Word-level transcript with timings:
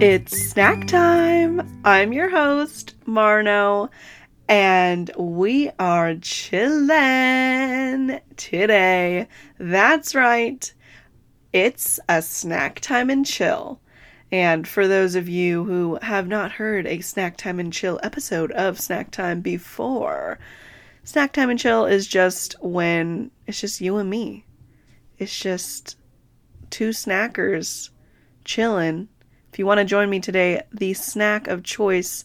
It's 0.00 0.34
snack 0.34 0.86
time. 0.86 1.82
I'm 1.84 2.14
your 2.14 2.30
host, 2.30 2.94
Marno, 3.04 3.90
and 4.48 5.10
we 5.18 5.68
are 5.78 6.14
chillin' 6.14 8.18
today. 8.38 9.28
That's 9.58 10.14
right. 10.14 10.72
It's 11.52 12.00
a 12.08 12.22
snack 12.22 12.80
time 12.80 13.10
and 13.10 13.26
chill. 13.26 13.78
And 14.32 14.66
for 14.66 14.88
those 14.88 15.16
of 15.16 15.28
you 15.28 15.64
who 15.64 15.98
have 16.00 16.26
not 16.26 16.52
heard 16.52 16.86
a 16.86 17.02
snack 17.02 17.36
time 17.36 17.60
and 17.60 17.70
chill 17.70 18.00
episode 18.02 18.52
of 18.52 18.80
snack 18.80 19.10
time 19.10 19.42
before, 19.42 20.38
snack 21.04 21.34
time 21.34 21.50
and 21.50 21.58
chill 21.58 21.84
is 21.84 22.06
just 22.06 22.56
when 22.62 23.30
it's 23.46 23.60
just 23.60 23.82
you 23.82 23.98
and 23.98 24.08
me. 24.08 24.46
It's 25.18 25.38
just 25.38 25.98
two 26.70 26.88
snackers 26.88 27.90
chilling 28.46 29.10
if 29.52 29.58
you 29.58 29.66
want 29.66 29.78
to 29.78 29.84
join 29.84 30.08
me 30.08 30.20
today, 30.20 30.62
the 30.72 30.94
snack 30.94 31.48
of 31.48 31.64
choice 31.64 32.24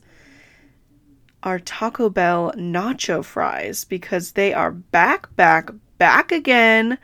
are 1.42 1.60
Taco 1.60 2.10
Bell 2.10 2.52
nacho 2.56 3.24
fries 3.24 3.84
because 3.84 4.34
they 4.34 4.54
are 4.54 4.72
back, 4.72 5.36
back, 5.36 5.72
back 5.98 6.32
again. 6.32 6.98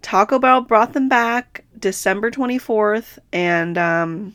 Taco 0.00 0.38
Bell 0.38 0.62
brought 0.62 0.94
them 0.94 1.08
back 1.08 1.64
December 1.78 2.30
24th, 2.30 3.18
and, 3.32 3.76
um, 3.76 4.34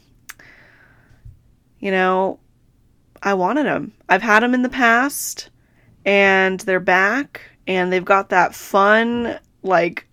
you 1.79 1.91
know, 1.91 2.39
I 3.23 3.33
wanted 3.33 3.65
them. 3.65 3.93
I've 4.09 4.21
had 4.21 4.43
them 4.43 4.53
in 4.53 4.61
the 4.61 4.69
past, 4.69 5.49
and 6.05 6.59
they're 6.61 6.79
back, 6.79 7.41
and 7.65 7.91
they've 7.91 8.05
got 8.05 8.29
that 8.29 8.53
fun, 8.53 9.39
like, 9.63 10.07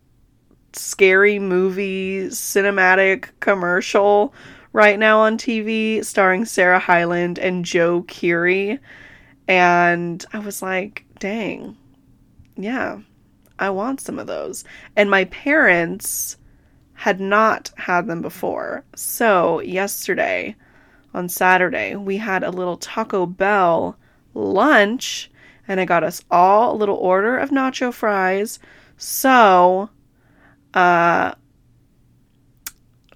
scary 0.73 1.39
movie 1.39 2.27
cinematic 2.29 3.29
commercial 3.41 4.35
right 4.75 4.99
now 4.99 5.21
on 5.21 5.39
TV 5.39 6.05
starring 6.05 6.45
Sarah 6.45 6.81
Hyland 6.81 7.39
and 7.39 7.65
Joe 7.65 8.03
Keery. 8.03 8.81
And 9.47 10.23
I 10.33 10.41
was 10.41 10.61
like, 10.61 11.07
dang, 11.21 11.77
yeah, 12.57 12.99
I 13.59 13.71
want 13.71 14.01
some 14.01 14.19
of 14.19 14.27
those. 14.27 14.65
And 14.97 15.09
my 15.09 15.27
parents 15.27 16.37
had 16.93 17.21
not 17.21 17.71
had 17.77 18.09
them 18.09 18.21
before. 18.21 18.85
So 18.97 19.61
yesterday, 19.61 20.57
on 21.15 21.29
Saturday, 21.29 21.95
we 21.95 22.17
had 22.17 22.43
a 22.43 22.51
little 22.51 22.77
Taco 22.77 23.27
Bell 23.27 23.97
lunch 24.35 25.31
and 25.69 25.79
I 25.79 25.85
got 25.85 26.03
us 26.03 26.25
all 26.31 26.75
a 26.75 26.77
little 26.77 26.97
order 26.97 27.39
of 27.39 27.51
nacho 27.51 27.95
fries. 27.95 28.59
So, 28.97 29.89
uh, 30.75 31.35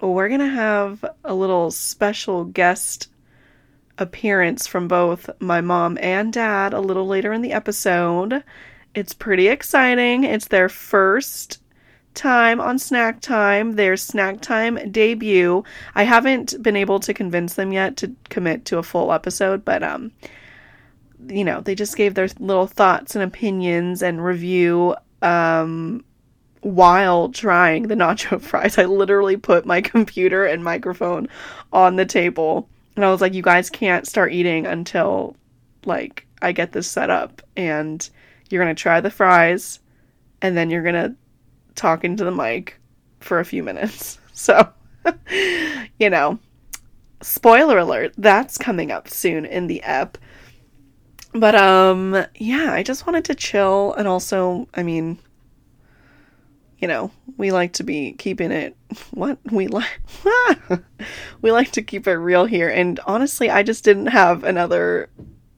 we're 0.01 0.29
going 0.29 0.41
to 0.41 0.47
have 0.47 1.05
a 1.25 1.35
little 1.35 1.71
special 1.71 2.45
guest 2.45 3.09
appearance 3.99 4.67
from 4.67 4.89
both 4.89 5.29
my 5.41 5.61
mom 5.61 5.99
and 6.01 6.33
dad 6.33 6.73
a 6.73 6.81
little 6.81 7.07
later 7.07 7.33
in 7.33 7.43
the 7.43 7.53
episode. 7.53 8.45
It's 8.95 9.13
pretty 9.13 9.49
exciting. 9.49 10.25
It's 10.25 10.49
their 10.49 10.69
first 10.69 11.61
time 12.15 12.61
on 12.61 12.79
Snack 12.79 13.21
Time, 13.21 13.77
their 13.77 13.97
Snack 13.97 14.41
Time 14.41 14.91
debut. 14.91 15.63
I 15.95 16.03
haven't 16.05 16.61
been 16.63 16.77
able 16.77 17.01
to 17.01 17.15
convince 17.15 17.55
them 17.55 17.73
yet 17.73 17.97
to 17.99 18.13
commit 18.29 18.65
to 18.67 18.79
a 18.79 18.83
full 18.83 19.13
episode, 19.13 19.65
but 19.65 19.83
um 19.83 20.13
you 21.29 21.45
know, 21.45 21.61
they 21.61 21.75
just 21.75 21.97
gave 21.97 22.15
their 22.15 22.29
little 22.39 22.69
thoughts 22.69 23.15
and 23.15 23.25
opinions 23.25 24.03
and 24.03 24.25
review 24.25 24.95
um 25.23 26.05
while 26.61 27.29
trying 27.30 27.85
the 27.85 27.95
nacho 27.95 28.41
fries. 28.41 28.79
I 28.79 28.85
literally 28.85 29.36
put 29.36 29.67
my 29.67 29.80
computer 29.80 30.45
and 30.45 30.63
microphone 30.64 31.29
on 31.73 31.96
the 31.96 32.07
table 32.07 32.69
and 32.98 33.05
I 33.05 33.13
was 33.13 33.20
like, 33.20 33.33
you 33.33 33.42
guys 33.42 33.70
can't 33.70 34.08
start 34.08 34.33
eating 34.33 34.67
until 34.67 35.36
like 35.85 36.27
I 36.42 36.51
get 36.51 36.73
this 36.73 36.91
set 36.91 37.11
up 37.11 37.41
and 37.57 38.11
you're 38.51 38.64
to 38.74 38.83
try 38.83 39.01
the 39.01 39.08
fries 39.08 39.79
and 40.42 40.57
then 40.57 40.69
you're 40.69 40.83
to 40.95 41.14
talk 41.77 42.02
into 42.02 42.24
the 42.24 42.33
mic 42.33 42.80
for 43.20 43.39
a 43.39 43.45
few 43.45 43.63
minutes. 43.63 44.19
So, 44.39 44.69
you 45.98 46.11
know, 46.11 46.39
spoiler 47.23 47.79
alert, 47.79 48.14
that's 48.19 48.57
coming 48.57 48.92
up 48.92 49.08
soon 49.08 49.45
in 49.45 49.67
the 49.67 49.83
ep. 49.83 50.17
But 51.33 51.57
um 51.57 52.25
yeah, 52.36 52.73
I 52.73 52.85
just 52.85 53.05
wanted 53.05 53.25
to 53.25 53.35
chill 53.35 53.95
and 53.95 54.07
also, 54.07 54.69
I 54.75 54.85
mean, 54.85 55.19
you 56.78 56.86
know, 56.86 57.11
we 57.36 57.50
like 57.50 57.74
to 57.74 57.84
be 57.84 58.12
keeping 58.12 58.52
it 58.52 58.77
what? 59.11 59.39
We 59.50 59.66
like 59.66 59.98
we 61.42 61.52
like 61.52 61.72
to 61.72 61.83
keep 61.83 62.06
it 62.06 62.14
real 62.14 62.44
here. 62.44 62.68
And 62.68 63.00
honestly, 63.06 63.50
I 63.50 63.62
just 63.62 63.84
didn't 63.84 64.06
have 64.06 64.44
another 64.44 65.11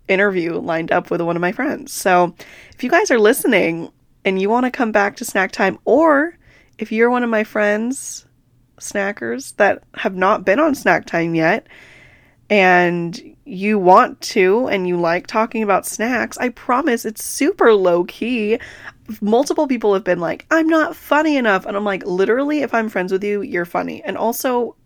interview 0.09 0.55
lined 0.55 0.91
up 0.91 1.11
with 1.11 1.21
one 1.21 1.37
of 1.37 1.43
my 1.43 1.53
friends. 1.53 1.93
So, 1.93 2.35
if 2.75 2.83
you 2.83 2.91
guys 2.91 3.11
are 3.11 3.19
listening 3.19 3.93
and 4.25 4.41
you 4.41 4.51
want 4.51 4.65
to 4.67 4.71
come 4.71 4.93
back 4.93 5.17
to 5.17 5.25
snack 5.25 5.53
time 5.53 5.79
or 5.85 6.37
if 6.79 6.91
you're 6.91 7.11
one 7.11 7.23
of 7.23 7.31
my 7.31 7.45
friends 7.45 8.27
snackers 8.79 9.55
that 9.57 9.83
have 9.95 10.17
not 10.17 10.45
been 10.45 10.59
on 10.59 10.75
snack 10.75 11.05
time 11.05 11.35
yet 11.35 11.67
and 12.49 13.37
you 13.45 13.79
want 13.79 14.19
to 14.23 14.67
and 14.69 14.89
you 14.89 14.99
like 14.99 15.27
talking 15.27 15.63
about 15.63 15.87
snacks, 15.87 16.39
I 16.39 16.49
promise 16.49 17.05
it's 17.05 17.23
super 17.23 17.75
low 17.75 18.05
key 18.05 18.59
multiple 19.21 19.67
people 19.67 19.95
have 19.95 20.05
been 20.05 20.21
like, 20.21 20.47
I'm 20.51 20.69
not 20.69 20.97
funny 20.97 21.37
enough. 21.37 21.67
And 21.67 21.77
I'm 21.77 21.85
like, 21.85 22.05
literally, 22.07 22.61
if 22.61 22.75
I'm 22.75 22.89
friends 22.89 23.13
with 23.13 23.25
you, 23.25 23.43
you're 23.43 23.65
funny. 23.65 24.03
And 24.03 24.17
also, 24.17 24.77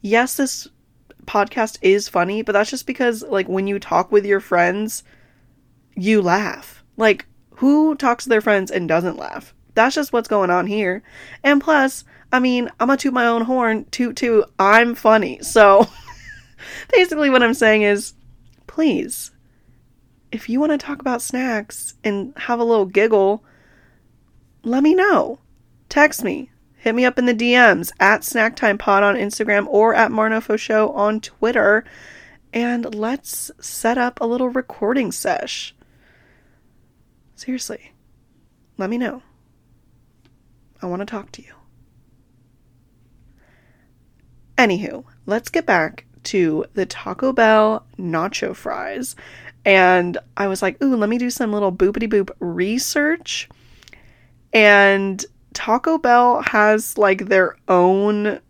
yes, 0.00 0.36
this 0.36 0.68
podcast 1.26 1.78
is 1.82 2.08
funny, 2.08 2.42
but 2.42 2.52
that's 2.52 2.70
just 2.70 2.86
because, 2.86 3.22
like, 3.22 3.48
when 3.48 3.66
you 3.66 3.78
talk 3.78 4.10
with 4.10 4.26
your 4.26 4.40
friends, 4.40 5.04
you 5.94 6.22
laugh. 6.22 6.82
Like, 6.96 7.26
who 7.56 7.94
talks 7.94 8.24
to 8.24 8.30
their 8.30 8.40
friends 8.40 8.70
and 8.70 8.88
doesn't 8.88 9.18
laugh? 9.18 9.54
That's 9.74 9.94
just 9.94 10.12
what's 10.12 10.28
going 10.28 10.50
on 10.50 10.66
here. 10.66 11.02
And 11.42 11.60
plus, 11.60 12.04
I 12.32 12.40
mean, 12.40 12.68
I'm 12.80 12.88
gonna 12.88 12.96
toot 12.96 13.12
my 13.12 13.26
own 13.26 13.42
horn, 13.42 13.86
toot 13.90 14.16
toot, 14.16 14.44
I'm 14.58 14.94
funny. 14.94 15.38
So, 15.42 15.86
basically, 16.92 17.30
what 17.30 17.42
I'm 17.42 17.54
saying 17.54 17.82
is, 17.82 18.14
please, 18.66 19.30
if 20.32 20.48
you 20.48 20.60
want 20.60 20.72
to 20.72 20.78
talk 20.78 21.00
about 21.00 21.22
snacks 21.22 21.94
and 22.02 22.32
have 22.36 22.58
a 22.58 22.64
little 22.64 22.86
giggle, 22.86 23.44
let 24.64 24.82
me 24.82 24.94
know. 24.94 25.38
Text 25.88 26.24
me. 26.24 26.50
Hit 26.76 26.94
me 26.94 27.04
up 27.04 27.18
in 27.18 27.26
the 27.26 27.34
DMs 27.34 27.92
at 28.00 28.22
SnackTimePod 28.22 29.02
on 29.02 29.14
Instagram 29.14 29.66
or 29.68 29.94
at 29.94 30.10
Marnofosho 30.10 30.94
on 30.94 31.20
Twitter. 31.20 31.84
And 32.52 32.94
let's 32.94 33.50
set 33.60 33.98
up 33.98 34.20
a 34.20 34.26
little 34.26 34.48
recording 34.48 35.12
sesh. 35.12 35.74
Seriously, 37.36 37.92
let 38.78 38.90
me 38.90 38.98
know. 38.98 39.22
I 40.80 40.86
want 40.86 41.00
to 41.00 41.06
talk 41.06 41.30
to 41.32 41.42
you. 41.42 41.54
Anywho, 44.58 45.04
let's 45.26 45.48
get 45.48 45.66
back 45.66 46.04
to 46.24 46.64
the 46.74 46.86
Taco 46.86 47.32
Bell 47.32 47.86
nacho 47.98 48.54
fries. 48.54 49.16
And 49.64 50.18
I 50.36 50.48
was 50.48 50.62
like, 50.62 50.82
ooh, 50.82 50.96
let 50.96 51.08
me 51.08 51.18
do 51.18 51.30
some 51.30 51.52
little 51.52 51.72
boopity 51.72 52.08
boop 52.08 52.30
research 52.40 53.48
and 54.52 55.24
Taco 55.54 55.98
Bell 55.98 56.42
has 56.42 56.98
like 56.98 57.26
their 57.26 57.56
own 57.68 58.40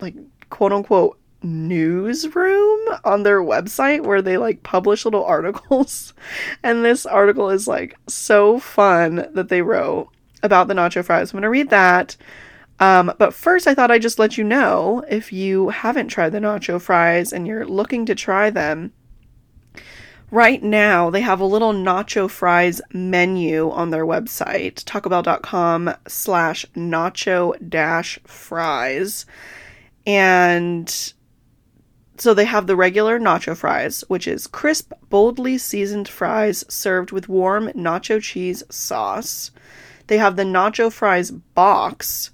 like 0.00 0.14
quote 0.50 0.72
unquote 0.72 1.18
newsroom 1.42 2.80
on 3.04 3.22
their 3.22 3.40
website 3.40 4.04
where 4.04 4.22
they 4.22 4.36
like 4.36 4.62
publish 4.62 5.04
little 5.04 5.24
articles. 5.26 6.14
And 6.62 6.84
this 6.84 7.06
article 7.06 7.50
is 7.50 7.66
like 7.66 7.96
so 8.08 8.58
fun 8.58 9.28
that 9.34 9.48
they 9.48 9.62
wrote 9.62 10.08
about 10.42 10.68
the 10.68 10.74
nacho 10.74 11.04
fries. 11.04 11.30
I'm 11.32 11.36
going 11.36 11.42
to 11.42 11.50
read 11.50 11.70
that. 11.70 12.16
Um, 12.80 13.12
but 13.18 13.32
first, 13.32 13.68
I 13.68 13.74
thought 13.74 13.92
I'd 13.92 14.02
just 14.02 14.18
let 14.18 14.36
you 14.36 14.42
know 14.42 15.04
if 15.08 15.32
you 15.32 15.68
haven't 15.68 16.08
tried 16.08 16.30
the 16.30 16.40
nacho 16.40 16.80
fries 16.80 17.32
and 17.32 17.46
you're 17.46 17.66
looking 17.66 18.06
to 18.06 18.14
try 18.14 18.50
them, 18.50 18.92
Right 20.32 20.62
now, 20.62 21.10
they 21.10 21.20
have 21.20 21.40
a 21.40 21.44
little 21.44 21.74
nacho 21.74 22.28
fries 22.30 22.80
menu 22.90 23.70
on 23.70 23.90
their 23.90 24.06
website, 24.06 24.82
tacobell.com 24.84 25.94
slash 26.08 26.64
nacho 26.74 27.68
dash 27.68 28.18
fries. 28.24 29.26
And 30.06 30.88
so 32.16 32.32
they 32.32 32.46
have 32.46 32.66
the 32.66 32.76
regular 32.76 33.20
nacho 33.20 33.54
fries, 33.54 34.04
which 34.08 34.26
is 34.26 34.46
crisp, 34.46 34.94
boldly 35.10 35.58
seasoned 35.58 36.08
fries 36.08 36.64
served 36.66 37.12
with 37.12 37.28
warm 37.28 37.68
nacho 37.72 38.18
cheese 38.18 38.62
sauce. 38.70 39.50
They 40.06 40.16
have 40.16 40.36
the 40.36 40.44
nacho 40.44 40.90
fries 40.90 41.30
box, 41.30 42.30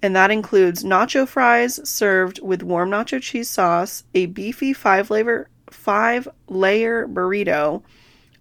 and 0.00 0.16
that 0.16 0.30
includes 0.30 0.82
nacho 0.82 1.28
fries 1.28 1.86
served 1.86 2.40
with 2.40 2.62
warm 2.62 2.88
nacho 2.88 3.20
cheese 3.20 3.50
sauce, 3.50 4.04
a 4.14 4.24
beefy 4.24 4.72
five 4.72 5.08
flavor 5.08 5.50
five 5.74 6.28
layer 6.48 7.06
burrito, 7.06 7.82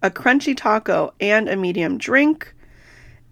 a 0.02 0.10
crunchy 0.10 0.56
taco, 0.56 1.14
and 1.20 1.50
a 1.50 1.56
medium 1.56 1.98
drink. 1.98 2.54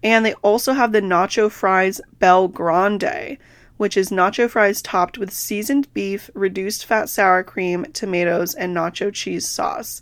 And 0.03 0.25
they 0.25 0.33
also 0.35 0.73
have 0.73 0.91
the 0.91 1.01
nacho 1.01 1.51
fries 1.51 2.01
Bel 2.19 2.47
Grande, 2.47 3.37
which 3.77 3.95
is 3.95 4.09
nacho 4.09 4.49
fries 4.49 4.81
topped 4.81 5.17
with 5.17 5.31
seasoned 5.31 5.91
beef, 5.93 6.29
reduced 6.33 6.85
fat 6.85 7.09
sour 7.09 7.43
cream, 7.43 7.85
tomatoes, 7.93 8.55
and 8.55 8.75
nacho 8.75 9.13
cheese 9.13 9.47
sauce. 9.47 10.01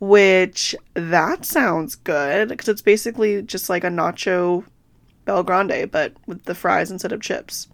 Which 0.00 0.76
that 0.94 1.44
sounds 1.44 1.96
good 1.96 2.48
because 2.48 2.68
it's 2.68 2.82
basically 2.82 3.42
just 3.42 3.68
like 3.68 3.82
a 3.82 3.88
nacho 3.88 4.64
Bel 5.24 5.42
Grande, 5.42 5.90
but 5.90 6.12
with 6.26 6.44
the 6.44 6.54
fries 6.54 6.90
instead 6.90 7.12
of 7.12 7.20
chips. 7.20 7.68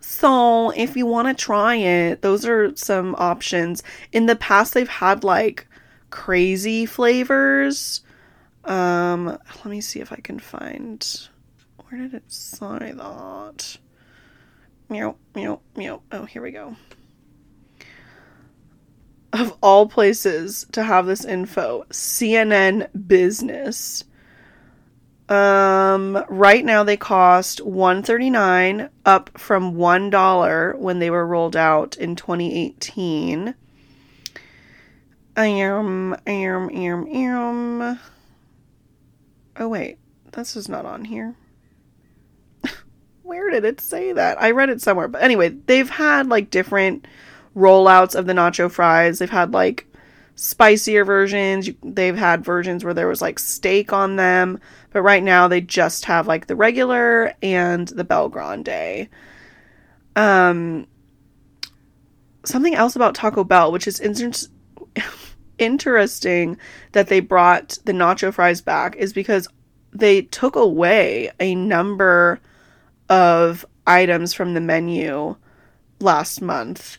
So, 0.00 0.70
if 0.70 0.96
you 0.96 1.04
want 1.06 1.28
to 1.28 1.44
try 1.44 1.76
it, 1.76 2.22
those 2.22 2.46
are 2.46 2.74
some 2.74 3.14
options. 3.18 3.82
In 4.12 4.26
the 4.26 4.36
past, 4.36 4.72
they've 4.72 4.88
had 4.88 5.24
like 5.24 5.66
crazy 6.08 6.86
flavors. 6.86 8.02
Um, 8.64 9.26
let 9.26 9.66
me 9.66 9.80
see 9.80 10.00
if 10.00 10.12
I 10.12 10.16
can 10.16 10.38
find. 10.38 11.28
Where 11.88 12.00
did 12.00 12.14
it 12.14 12.30
say 12.32 12.92
that? 12.92 13.78
Meow, 14.88 15.16
meow, 15.34 15.60
meow. 15.76 16.02
Oh, 16.10 16.24
here 16.24 16.42
we 16.42 16.50
go. 16.50 16.76
Of 19.32 19.56
all 19.62 19.86
places 19.86 20.66
to 20.72 20.82
have 20.82 21.06
this 21.06 21.24
info, 21.24 21.84
CNN 21.90 22.88
Business. 23.06 24.04
Um, 25.30 26.24
right 26.28 26.64
now 26.64 26.82
they 26.82 26.96
cost 26.96 27.60
139 27.60 28.90
up 29.06 29.38
from 29.38 29.74
$1 29.76 30.78
when 30.78 30.98
they 30.98 31.08
were 31.08 31.24
rolled 31.24 31.54
out 31.54 31.96
in 31.96 32.16
2018. 32.16 33.54
Um, 35.36 36.16
um, 36.26 36.70
um, 36.76 37.14
um. 37.14 38.00
Oh 39.56 39.68
wait, 39.68 39.98
this 40.32 40.56
is 40.56 40.68
not 40.68 40.84
on 40.84 41.04
here. 41.04 41.36
Where 43.22 43.50
did 43.50 43.64
it 43.64 43.80
say 43.80 44.12
that? 44.12 44.42
I 44.42 44.50
read 44.50 44.68
it 44.68 44.82
somewhere. 44.82 45.06
But 45.06 45.22
anyway, 45.22 45.50
they've 45.50 45.88
had 45.88 46.28
like 46.28 46.50
different 46.50 47.06
rollouts 47.54 48.16
of 48.16 48.26
the 48.26 48.32
nacho 48.32 48.68
fries. 48.68 49.20
They've 49.20 49.30
had 49.30 49.52
like 49.52 49.86
spicier 50.40 51.04
versions. 51.04 51.68
They've 51.84 52.16
had 52.16 52.42
versions 52.42 52.82
where 52.82 52.94
there 52.94 53.06
was 53.06 53.20
like 53.20 53.38
steak 53.38 53.92
on 53.92 54.16
them. 54.16 54.58
But 54.90 55.02
right 55.02 55.22
now 55.22 55.48
they 55.48 55.60
just 55.60 56.06
have 56.06 56.26
like 56.26 56.46
the 56.46 56.56
regular 56.56 57.34
and 57.42 57.86
the 57.88 58.04
Belgrande. 58.04 59.08
Um, 60.16 60.86
something 62.44 62.74
else 62.74 62.96
about 62.96 63.14
Taco 63.14 63.44
Bell, 63.44 63.70
which 63.70 63.86
is 63.86 64.00
inter- 64.00 64.48
interesting 65.58 66.56
that 66.92 67.08
they 67.08 67.20
brought 67.20 67.78
the 67.84 67.92
nacho 67.92 68.32
fries 68.32 68.62
back, 68.62 68.96
is 68.96 69.12
because 69.12 69.46
they 69.92 70.22
took 70.22 70.56
away 70.56 71.30
a 71.38 71.54
number 71.54 72.40
of 73.10 73.66
items 73.86 74.32
from 74.32 74.54
the 74.54 74.60
menu 74.60 75.36
last 76.00 76.40
month. 76.40 76.96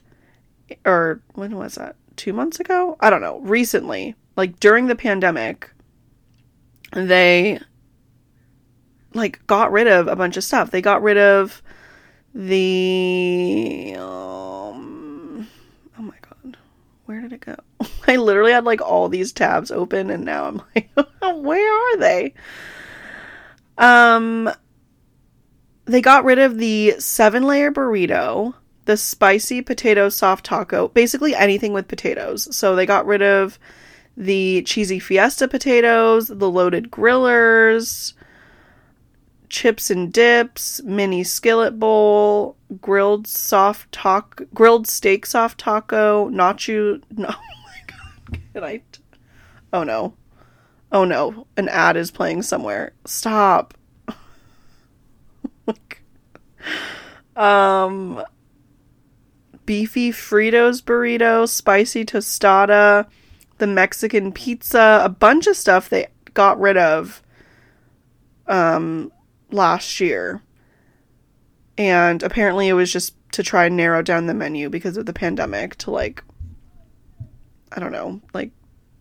Or 0.86 1.24
when 1.34 1.58
was 1.58 1.76
that? 1.76 1.96
Two 2.22 2.34
months 2.34 2.60
ago? 2.60 2.98
I 3.00 3.10
don't 3.10 3.22
know. 3.22 3.40
Recently, 3.40 4.14
like 4.38 4.60
during 4.60 4.86
the 4.86 4.96
pandemic, 4.96 5.72
they 6.94 7.60
like 9.16 9.44
got 9.48 9.72
rid 9.72 9.88
of 9.88 10.08
a 10.08 10.16
bunch 10.16 10.38
of 10.38 10.44
stuff. 10.44 10.70
They 10.70 10.84
got 10.84 11.02
rid 11.02 11.18
of 11.18 11.64
the 12.36 13.96
um 13.98 15.48
oh 15.98 16.02
my 16.04 16.14
god. 16.22 16.58
Where 17.06 17.22
did 17.22 17.34
it 17.34 17.42
go? 17.42 17.56
I 18.08 18.18
literally 18.18 18.52
had 18.52 18.66
like 18.66 18.82
all 18.82 19.10
these 19.10 19.32
tabs 19.32 19.72
open 19.72 20.12
and 20.12 20.24
now 20.24 20.46
I'm 20.46 20.62
like 20.76 20.92
where 21.22 21.74
are 21.74 21.98
they? 21.98 22.36
Um 23.80 24.48
they 25.86 26.02
got 26.02 26.24
rid 26.24 26.38
of 26.38 26.60
the 26.60 26.94
7-layer 27.00 27.72
burrito, 27.72 28.54
the 28.92 28.98
spicy 28.98 29.62
potato 29.62 30.10
soft 30.10 30.46
taco, 30.46 30.90
basically 30.90 31.34
anything 31.34 31.72
with 31.72 31.88
potatoes. 31.88 32.54
So 32.54 32.76
they 32.76 32.86
got 32.86 33.06
rid 33.06 33.22
of 33.22 33.58
the 34.18 34.64
cheesy 34.64 35.00
fiesta 35.00 35.48
potatoes, 35.48 36.28
the 36.28 36.50
loaded 36.50 36.92
grillers, 36.92 38.12
chips 39.48 39.90
and 39.90 40.12
dips, 40.12 40.84
mini 40.84 41.24
skillet 41.24 41.80
bowl, 41.80 42.58
grilled 42.82 43.28
soft 43.28 43.90
taco, 43.94 44.46
grilled 44.54 44.88
steak 44.88 45.26
soft 45.26 45.58
taco, 45.58 46.30
nacho. 46.30 47.02
No, 47.16 47.30
oh 47.34 47.64
my 47.64 47.80
god, 47.88 48.42
can 48.54 48.64
I? 48.66 48.78
T- 48.92 49.02
oh 49.72 49.86
no, 49.86 50.16
oh 50.92 51.06
no, 51.06 51.48
an 51.56 51.70
ad 51.70 51.96
is 51.96 52.12
playing 52.12 52.42
somewhere. 52.42 52.92
Stop. 53.06 53.74
um, 57.38 58.22
beefy 59.66 60.12
Fritos 60.12 60.82
burrito, 60.82 61.48
spicy 61.48 62.06
tostada, 62.06 63.08
the 63.58 63.68
Mexican 63.68 64.32
pizza, 64.32 65.02
a 65.04 65.10
bunch 65.10 65.48
of 65.48 65.56
stuff 65.56 65.90
they 65.90 66.08
got 66.34 66.60
rid 66.60 66.78
of. 66.78 67.22
Um, 68.48 69.12
last 69.52 70.00
year. 70.00 70.42
And 71.78 72.24
apparently 72.24 72.68
it 72.68 72.74
was 72.74 72.92
just 72.92 73.16
to 73.34 73.44
try 73.44 73.66
and 73.66 73.78
narrow 73.78 74.02
down 74.02 74.28
the 74.28 74.34
menu 74.34 74.70
because 74.70 74.98
of 74.98 75.06
the 75.06 75.14
pandemic 75.14 75.76
to 75.78 75.92
like 75.92 76.24
I 77.72 77.80
don't 77.80 77.94
know, 77.94 78.20
like 78.34 78.52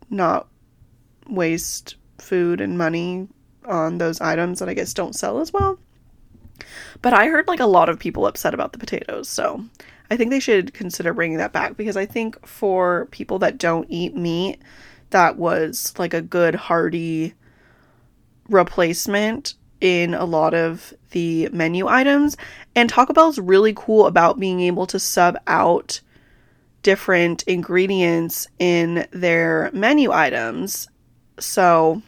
not 0.08 0.48
waste 1.28 1.96
food 2.18 2.60
and 2.60 2.78
money 2.78 3.26
on 3.64 3.98
those 3.98 4.20
items 4.20 4.60
that 4.60 4.68
I 4.68 4.74
guess 4.74 4.94
don't 4.94 5.14
sell 5.14 5.40
as 5.40 5.52
well. 5.52 5.78
But 7.02 7.14
I 7.14 7.26
heard 7.26 7.48
like 7.48 7.60
a 7.60 7.66
lot 7.66 7.88
of 7.88 7.98
people 7.98 8.26
upset 8.26 8.54
about 8.54 8.72
the 8.72 8.78
potatoes, 8.78 9.28
so 9.28 9.64
I 10.10 10.16
think 10.16 10.30
they 10.30 10.40
should 10.40 10.74
consider 10.74 11.14
bringing 11.14 11.38
that 11.38 11.52
back 11.52 11.76
because 11.76 11.96
I 11.96 12.06
think 12.06 12.44
for 12.46 13.06
people 13.12 13.38
that 13.40 13.58
don't 13.58 13.86
eat 13.88 14.16
meat, 14.16 14.60
that 15.10 15.36
was 15.36 15.94
like 15.98 16.14
a 16.14 16.22
good 16.22 16.54
hearty 16.54 17.34
replacement 18.48 19.54
in 19.80 20.14
a 20.14 20.24
lot 20.24 20.52
of 20.52 20.92
the 21.10 21.48
menu 21.52 21.86
items. 21.86 22.36
And 22.74 22.88
Taco 22.88 23.12
Bell's 23.12 23.38
really 23.38 23.72
cool 23.74 24.06
about 24.06 24.40
being 24.40 24.60
able 24.60 24.86
to 24.88 24.98
sub 24.98 25.36
out 25.46 26.00
different 26.82 27.42
ingredients 27.44 28.48
in 28.58 29.06
their 29.12 29.70
menu 29.72 30.12
items. 30.12 30.88
So, 31.38 32.02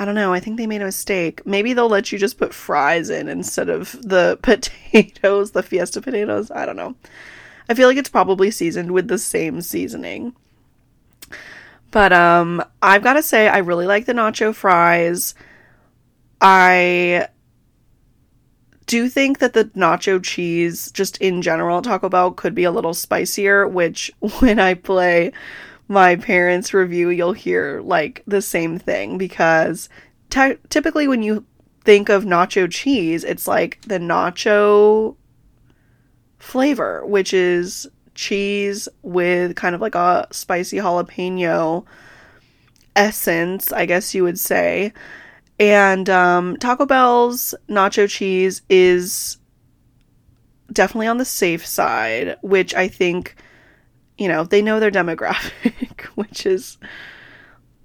I 0.00 0.06
don't 0.06 0.14
know. 0.14 0.32
I 0.32 0.40
think 0.40 0.56
they 0.56 0.66
made 0.66 0.80
a 0.80 0.86
mistake. 0.86 1.44
Maybe 1.44 1.74
they'll 1.74 1.86
let 1.86 2.10
you 2.10 2.18
just 2.18 2.38
put 2.38 2.54
fries 2.54 3.10
in 3.10 3.28
instead 3.28 3.68
of 3.68 3.92
the 4.00 4.38
potatoes, 4.42 5.50
the 5.50 5.62
fiesta 5.62 6.00
potatoes. 6.00 6.50
I 6.50 6.64
don't 6.64 6.76
know. 6.76 6.96
I 7.68 7.74
feel 7.74 7.86
like 7.86 7.98
it's 7.98 8.08
probably 8.08 8.50
seasoned 8.50 8.92
with 8.92 9.08
the 9.08 9.18
same 9.18 9.60
seasoning. 9.60 10.34
But 11.90 12.14
um 12.14 12.64
I've 12.80 13.02
got 13.02 13.12
to 13.14 13.22
say 13.22 13.46
I 13.48 13.58
really 13.58 13.86
like 13.86 14.06
the 14.06 14.14
nacho 14.14 14.54
fries. 14.54 15.34
I 16.40 17.28
do 18.86 19.10
think 19.10 19.38
that 19.40 19.52
the 19.52 19.66
nacho 19.66 20.22
cheese, 20.22 20.90
just 20.92 21.18
in 21.18 21.42
general, 21.42 21.82
Taco 21.82 22.08
Bell 22.08 22.30
could 22.30 22.54
be 22.54 22.64
a 22.64 22.70
little 22.70 22.94
spicier, 22.94 23.68
which 23.68 24.10
when 24.38 24.58
I 24.58 24.72
play 24.72 25.32
my 25.90 26.14
parents' 26.14 26.72
review, 26.72 27.10
you'll 27.10 27.32
hear 27.32 27.80
like 27.80 28.22
the 28.24 28.40
same 28.40 28.78
thing 28.78 29.18
because 29.18 29.88
typically 30.30 31.08
when 31.08 31.24
you 31.24 31.44
think 31.84 32.08
of 32.08 32.22
nacho 32.22 32.70
cheese, 32.70 33.24
it's 33.24 33.48
like 33.48 33.80
the 33.82 33.98
nacho 33.98 35.16
flavor, 36.38 37.04
which 37.04 37.34
is 37.34 37.88
cheese 38.14 38.88
with 39.02 39.56
kind 39.56 39.74
of 39.74 39.80
like 39.80 39.96
a 39.96 40.28
spicy 40.30 40.76
jalapeno 40.76 41.84
essence, 42.94 43.72
I 43.72 43.84
guess 43.84 44.14
you 44.14 44.22
would 44.22 44.38
say. 44.38 44.92
And 45.58 46.08
um, 46.08 46.56
Taco 46.58 46.86
Bell's 46.86 47.52
nacho 47.68 48.08
cheese 48.08 48.62
is 48.70 49.38
definitely 50.72 51.08
on 51.08 51.18
the 51.18 51.24
safe 51.24 51.66
side, 51.66 52.36
which 52.42 52.74
I 52.74 52.86
think, 52.86 53.34
you 54.20 54.28
know, 54.28 54.44
they 54.44 54.60
know 54.60 54.78
their 54.78 54.90
demographic, 54.90 56.02
which 56.14 56.44
is 56.44 56.76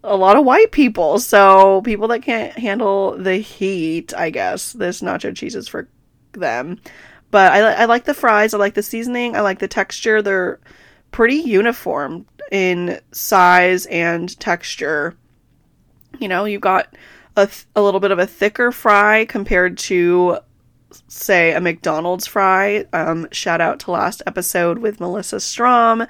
a 0.03 0.17
lot 0.17 0.35
of 0.35 0.43
white 0.43 0.73
people. 0.73 1.17
So 1.17 1.81
people 1.81 2.09
that 2.09 2.23
can't 2.23 2.51
handle 2.59 3.17
the 3.17 3.37
heat, 3.37 4.13
I 4.13 4.31
guess, 4.31 4.73
this 4.73 5.01
nacho 5.01 5.33
cheese 5.33 5.55
is 5.55 5.69
for 5.69 5.87
them. 6.33 6.81
But 7.31 7.53
I, 7.53 7.83
I 7.83 7.85
like 7.85 8.03
the 8.03 8.13
fries. 8.13 8.53
I 8.53 8.57
like 8.57 8.73
the 8.73 8.83
seasoning. 8.83 9.33
I 9.33 9.39
like 9.39 9.59
the 9.59 9.69
texture. 9.69 10.21
They're 10.21 10.59
pretty 11.11 11.35
uniform 11.35 12.25
in 12.51 12.99
size 13.13 13.85
and 13.85 14.37
texture. 14.37 15.15
You 16.19 16.27
know, 16.27 16.43
you've 16.43 16.59
got 16.59 16.93
a, 17.37 17.47
th- 17.47 17.65
a 17.77 17.81
little 17.81 18.01
bit 18.01 18.11
of 18.11 18.19
a 18.19 18.27
thicker 18.27 18.73
fry 18.73 19.23
compared 19.23 19.77
to 19.77 20.39
say 21.07 21.53
a 21.53 21.61
McDonald's 21.61 22.27
fry. 22.27 22.85
Um, 22.93 23.27
shout 23.31 23.61
out 23.61 23.79
to 23.81 23.91
last 23.91 24.21
episode 24.25 24.79
with 24.79 24.99
Melissa 24.99 25.39
Strom. 25.39 26.05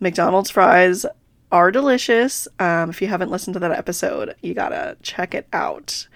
McDonald's 0.00 0.50
fries 0.50 1.06
are 1.52 1.70
delicious. 1.70 2.48
Um, 2.58 2.90
if 2.90 3.00
you 3.00 3.08
haven't 3.08 3.30
listened 3.30 3.54
to 3.54 3.60
that 3.60 3.72
episode, 3.72 4.34
you 4.42 4.54
gotta 4.54 4.96
check 5.02 5.34
it 5.34 5.48
out. 5.52 6.08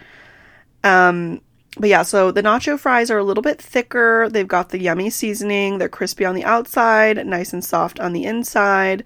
Um, 0.85 1.41
but 1.79 1.89
yeah, 1.89 2.03
so 2.03 2.33
the 2.33 2.43
nacho 2.43 2.79
fries 2.79 3.11
are 3.11 3.19
a 3.19 3.25
little 3.25 3.43
bit 3.43 3.63
thicker. 3.63 4.29
They've 4.29 4.49
got 4.49 4.71
the 4.71 4.81
yummy 4.81 5.09
seasoning. 5.09 5.79
They're 5.79 5.89
crispy 5.89 6.25
on 6.25 6.35
the 6.35 6.45
outside, 6.45 7.25
nice 7.27 7.53
and 7.53 7.65
soft 7.65 8.01
on 8.01 8.13
the 8.13 8.25
inside. 8.25 9.05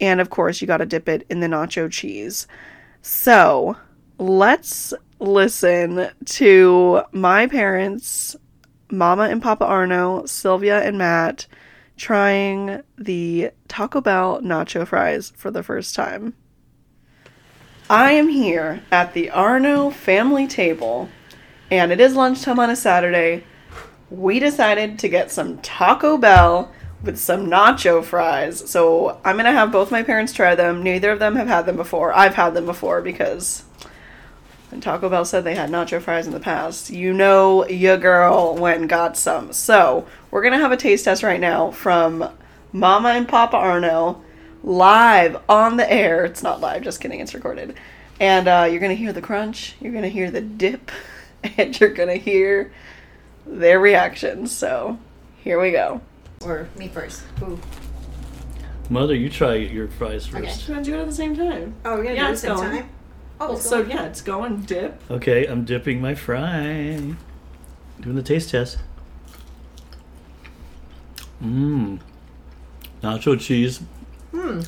And 0.00 0.20
of 0.20 0.30
course, 0.30 0.60
you 0.60 0.66
got 0.66 0.78
to 0.78 0.86
dip 0.86 1.08
it 1.08 1.24
in 1.30 1.40
the 1.40 1.46
nacho 1.46 1.90
cheese. 1.90 2.48
So 3.00 3.76
let's 4.18 4.92
listen 5.24 6.08
to 6.24 7.02
my 7.12 7.46
parents, 7.46 8.36
Mama 8.90 9.24
and 9.24 9.42
Papa 9.42 9.64
Arno, 9.64 10.26
Sylvia 10.26 10.82
and 10.82 10.98
Matt, 10.98 11.46
trying 11.96 12.82
the 12.98 13.50
Taco 13.68 14.00
Bell 14.00 14.40
nacho 14.42 14.86
fries 14.86 15.32
for 15.36 15.50
the 15.50 15.62
first 15.62 15.94
time. 15.94 16.34
I 17.88 18.12
am 18.12 18.28
here 18.28 18.82
at 18.90 19.12
the 19.12 19.30
Arno 19.30 19.90
family 19.90 20.46
table, 20.46 21.08
and 21.70 21.92
it 21.92 22.00
is 22.00 22.14
lunchtime 22.14 22.58
on 22.58 22.70
a 22.70 22.76
Saturday. 22.76 23.44
We 24.10 24.38
decided 24.38 24.98
to 25.00 25.08
get 25.08 25.30
some 25.30 25.58
Taco 25.58 26.16
Bell 26.16 26.72
with 27.02 27.18
some 27.18 27.46
nacho 27.46 28.02
fries. 28.02 28.70
So 28.70 29.20
I'm 29.24 29.36
gonna 29.36 29.52
have 29.52 29.70
both 29.70 29.90
my 29.90 30.02
parents 30.02 30.32
try 30.32 30.54
them. 30.54 30.82
Neither 30.82 31.10
of 31.10 31.18
them 31.18 31.36
have 31.36 31.48
had 31.48 31.66
them 31.66 31.76
before. 31.76 32.14
I've 32.14 32.34
had 32.34 32.54
them 32.54 32.66
before 32.66 33.02
because 33.02 33.64
when 34.74 34.80
Taco 34.80 35.08
Bell 35.08 35.24
said 35.24 35.44
they 35.44 35.54
had 35.54 35.70
nacho 35.70 36.02
fries 36.02 36.26
in 36.26 36.32
the 36.32 36.40
past, 36.40 36.90
you 36.90 37.12
know 37.12 37.64
your 37.68 37.96
girl 37.96 38.56
went 38.56 38.80
and 38.80 38.88
got 38.88 39.16
some. 39.16 39.52
So 39.52 40.04
we're 40.32 40.42
gonna 40.42 40.58
have 40.58 40.72
a 40.72 40.76
taste 40.76 41.04
test 41.04 41.22
right 41.22 41.38
now 41.38 41.70
from 41.70 42.28
Mama 42.72 43.10
and 43.10 43.28
Papa 43.28 43.56
Arno 43.56 44.20
live 44.64 45.40
on 45.48 45.76
the 45.76 45.88
air. 45.90 46.24
It's 46.24 46.42
not 46.42 46.60
live, 46.60 46.82
just 46.82 47.00
kidding, 47.00 47.20
it's 47.20 47.34
recorded. 47.34 47.76
And 48.18 48.48
uh, 48.48 48.66
you're 48.68 48.80
gonna 48.80 48.94
hear 48.94 49.12
the 49.12 49.22
crunch, 49.22 49.76
you're 49.80 49.92
gonna 49.92 50.08
hear 50.08 50.28
the 50.32 50.40
dip, 50.40 50.90
and 51.56 51.78
you're 51.78 51.94
gonna 51.94 52.16
hear 52.16 52.72
their 53.46 53.78
reactions. 53.78 54.50
So 54.50 54.98
here 55.44 55.60
we 55.60 55.70
go. 55.70 56.00
Or 56.44 56.68
me 56.76 56.88
first. 56.88 57.20
Who? 57.38 57.60
Mother, 58.90 59.14
you 59.14 59.30
try 59.30 59.54
your 59.54 59.86
fries 59.86 60.26
first. 60.26 60.34
Okay. 60.42 60.46
first. 60.48 60.62
Should 60.64 60.78
I 60.78 60.82
do 60.82 60.94
it 60.96 61.00
at 61.02 61.06
the 61.06 61.14
same 61.14 61.36
time? 61.36 61.74
Oh, 61.84 61.94
we're 61.96 62.02
gonna 62.02 62.16
Yeah, 62.16 62.22
do 62.22 62.26
it 62.26 62.30
at 62.30 62.32
the 62.32 62.36
same 62.38 62.56
going. 62.56 62.70
time. 62.78 62.88
Oh, 63.40 63.48
Well, 63.48 63.56
so 63.58 63.78
going. 63.82 63.90
yeah, 63.90 64.04
it's 64.06 64.20
going 64.22 64.60
dip. 64.62 65.00
Okay, 65.10 65.46
I'm 65.46 65.64
dipping 65.64 66.00
my 66.00 66.14
fry. 66.14 67.14
Doing 68.00 68.16
the 68.16 68.22
taste 68.22 68.50
test. 68.50 68.78
Mmm. 71.42 71.98
Nacho 73.02 73.38
cheese 73.38 73.80
Hmm. 74.32 74.60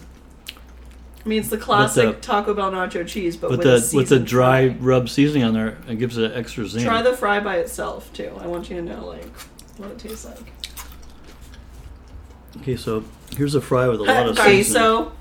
I 1.25 1.29
mean, 1.29 1.41
it's 1.41 1.49
the 1.49 1.57
classic 1.59 2.17
the- 2.17 2.21
Taco 2.21 2.55
Bell 2.55 2.71
nacho 2.71 3.05
cheese, 3.07 3.37
but 3.37 3.51
with 3.51 3.65
with, 3.65 3.91
the 3.91 3.97
with 3.97 4.09
the 4.11 4.19
dry 4.21 4.69
fry. 4.69 4.77
rub 4.79 5.09
seasoning 5.09 5.43
on 5.43 5.55
there. 5.55 5.79
It 5.89 5.99
gives 5.99 6.17
it 6.19 6.33
extra 6.35 6.67
zing. 6.69 6.85
Try 6.85 7.03
the 7.03 7.15
fry 7.15 7.41
by 7.41 7.57
itself 7.57 8.13
too. 8.13 8.31
I 8.41 8.47
want 8.47 8.71
you 8.71 8.77
to 8.77 8.83
know 8.83 9.07
like 9.07 9.27
what 9.79 9.91
it 9.91 9.99
tastes 9.99 10.25
like. 10.25 10.53
okay, 12.59 12.77
so 12.77 13.03
here's 13.37 13.55
a 13.57 13.61
fry 13.61 13.89
with 13.89 14.01
a 14.01 14.05
lot 14.05 14.27
of 14.29 14.39
okay, 14.39 14.63
seasoning. 14.63 14.83
so 14.83 14.99
O- 15.07 15.13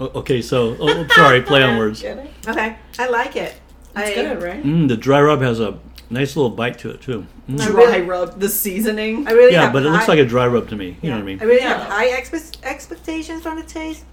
okay, 0.00 0.42
so 0.42 0.76
oh, 0.80 1.06
sorry, 1.08 1.42
play 1.42 1.62
on 1.68 1.78
words. 1.78 2.02
Okay, 2.04 2.76
I 2.98 3.08
like 3.08 3.36
it. 3.36 3.54
It's 3.96 4.10
I, 4.10 4.14
good, 4.14 4.42
right? 4.42 4.62
Mmm, 4.62 4.88
the 4.88 4.96
dry 4.96 5.20
rub 5.20 5.40
has 5.42 5.60
a 5.60 5.78
nice 6.10 6.36
little 6.36 6.50
bite 6.50 6.78
to 6.80 6.90
it 6.90 7.00
too. 7.02 7.26
Mm. 7.48 7.56
Dry 7.66 7.68
really- 7.84 8.00
rub 8.02 8.38
the 8.40 8.48
seasoning. 8.48 9.26
I 9.26 9.32
really 9.32 9.52
Yeah, 9.52 9.62
have 9.64 9.72
but 9.72 9.84
it 9.84 9.90
looks 9.90 10.08
like 10.08 10.18
a 10.18 10.24
dry 10.24 10.46
rub 10.46 10.68
to 10.68 10.76
me. 10.76 10.96
You 11.02 11.10
know 11.10 11.16
what 11.16 11.22
I 11.22 11.26
mean? 11.26 11.40
I 11.40 11.44
really 11.44 11.60
Yeah. 11.62 11.78
have 11.78 11.90
high 11.92 12.08
expe- 12.10 12.62
expectations 12.62 13.42
from 13.42 13.56
the 13.56 13.62
taste, 13.64 14.04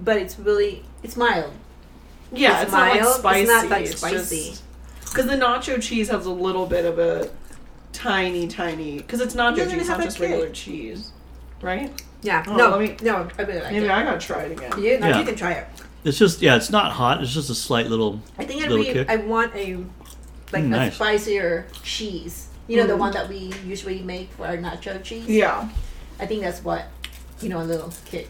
but 0.00 0.16
it's 0.16 0.38
really 0.38 0.84
it's 1.02 1.16
mild. 1.16 1.52
yeah, 2.32 2.54
it's 2.56 2.64
it's, 2.64 2.72
not 2.72 2.80
like 2.88 3.00
mild, 3.02 3.36
it's 3.36 3.48
not, 3.50 3.68
like, 3.68 3.86
it's 3.86 3.96
spicy. 3.98 4.54
Because 5.04 5.26
the 5.26 5.36
nacho 5.36 5.80
cheese 5.82 6.08
has 6.08 6.26
a 6.26 6.30
little 6.30 6.66
bit 6.66 6.84
of 6.84 6.98
a 6.98 7.30
tiny, 7.92 8.46
tiny. 8.46 8.98
Because 8.98 9.20
it's 9.20 9.34
nacho 9.34 9.70
cheese, 9.70 9.88
not 9.88 10.00
just 10.02 10.18
kid. 10.18 10.30
regular 10.30 10.50
cheese, 10.50 11.12
right? 11.62 11.90
Yeah. 12.22 12.44
Oh, 12.46 12.56
no, 12.56 12.70
let 12.70 12.80
me- 12.80 12.96
no, 13.02 13.28
I 13.38 13.42
really 13.42 13.60
like 13.60 13.72
Maybe 13.72 13.86
it. 13.86 13.90
I 13.90 14.02
gotta 14.04 14.18
try 14.18 14.42
it 14.42 14.52
again. 14.52 14.72
You, 14.82 14.98
no, 14.98 15.08
Yeah. 15.08 15.18
you 15.20 15.24
can 15.24 15.36
try 15.36 15.52
it. 15.52 15.66
It's 16.04 16.18
just 16.18 16.40
yeah, 16.42 16.56
it's 16.56 16.70
not 16.70 16.92
hot. 16.92 17.22
It's 17.22 17.32
just 17.32 17.50
a 17.50 17.54
slight 17.54 17.86
little. 17.88 18.20
I 18.38 18.44
think 18.44 18.60
I 18.62 18.68
Little 18.68 18.78
really, 18.78 18.92
kick. 18.92 19.10
I 19.10 19.16
want 19.16 19.54
a 19.54 19.76
like 20.52 20.64
Mm, 20.64 20.66
a 20.66 20.68
nice. 20.68 20.94
spicier 20.94 21.66
cheese. 21.82 22.48
You 22.68 22.76
know 22.78 22.86
the 22.86 22.94
Mm. 22.94 22.98
one 22.98 23.12
that 23.12 23.28
we 23.28 23.52
usually 23.66 24.00
make 24.00 24.32
for 24.32 24.46
our 24.46 24.56
nacho 24.56 25.02
cheese. 25.02 25.26
Yeah, 25.28 25.68
I 26.18 26.26
think 26.26 26.42
that's 26.42 26.62
what 26.64 26.86
you 27.42 27.48
know 27.48 27.60
a 27.60 27.64
little 27.68 27.92
kick. 28.06 28.28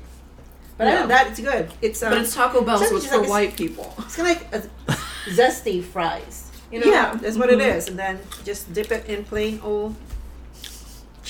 But 0.79 0.85
Yeah. 0.87 0.91
other 0.91 0.99
than 1.01 1.09
that, 1.09 1.27
it's 1.29 1.41
good. 1.41 1.71
It's 1.83 2.03
um, 2.03 2.11
but 2.13 2.21
it's 2.23 2.35
Taco 2.35 2.63
Bell, 2.63 2.79
so 2.79 2.85
Something 2.85 2.97
it's 2.99 3.07
for 3.07 3.19
like 3.19 3.27
a- 3.27 3.31
white 3.31 3.57
people. 3.57 3.95
It's 3.99 4.17
kind 4.17 4.31
of 4.37 4.43
like 4.53 4.55
a 4.89 4.97
zesty 5.31 5.85
fries. 5.85 6.51
You 6.73 6.81
know, 6.81 6.87
Yeah. 6.91 7.15
that's 7.21 7.37
what 7.37 7.51
it 7.51 7.59
Mhm. 7.59 7.75
is. 7.77 7.89
And 7.89 7.99
then 7.99 8.19
just 8.45 8.73
dip 8.73 8.91
it 8.91 9.07
in 9.07 9.25
plain 9.25 9.61
old. 9.63 9.95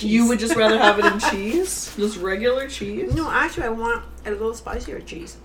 Cheese. 0.00 0.11
You 0.11 0.28
would 0.28 0.38
just 0.38 0.57
rather 0.57 0.78
have 0.78 0.99
it 0.99 1.04
in 1.04 1.19
cheese, 1.30 1.95
just 1.97 2.16
regular 2.19 2.69
cheese. 2.69 3.14
No, 3.14 3.30
actually, 3.30 3.64
I 3.64 3.69
want 3.71 4.04
a 4.26 4.30
little 4.30 4.54
spicier 4.54 5.00
cheese. 5.00 5.37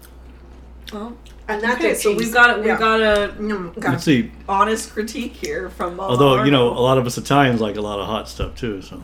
Well, 0.93 1.17
And 1.47 1.61
that's 1.63 1.75
okay, 1.79 1.89
just 1.89 2.03
so 2.03 2.11
cheese. 2.11 2.19
we've 2.25 2.33
got 2.33 2.57
we've 2.57 2.67
Yeah. 2.67 2.77
got 2.79 3.01
a 3.01 3.33
Mm, 3.39 3.77
okay. 3.77 3.89
Let's 3.89 4.03
see. 4.03 4.31
honest 4.47 4.93
critique 4.93 5.33
here 5.33 5.69
from 5.69 5.95
Mama 5.95 6.09
Although 6.11 6.43
you 6.43 6.51
know, 6.51 6.69
a 6.69 6.79
lot 6.79 6.97
of 6.97 7.05
us 7.05 7.17
Italians 7.17 7.59
like 7.59 7.75
a 7.75 7.81
lot 7.81 7.99
of 7.99 8.05
hot 8.05 8.29
stuff 8.29 8.55
too. 8.55 8.81
So 8.81 9.01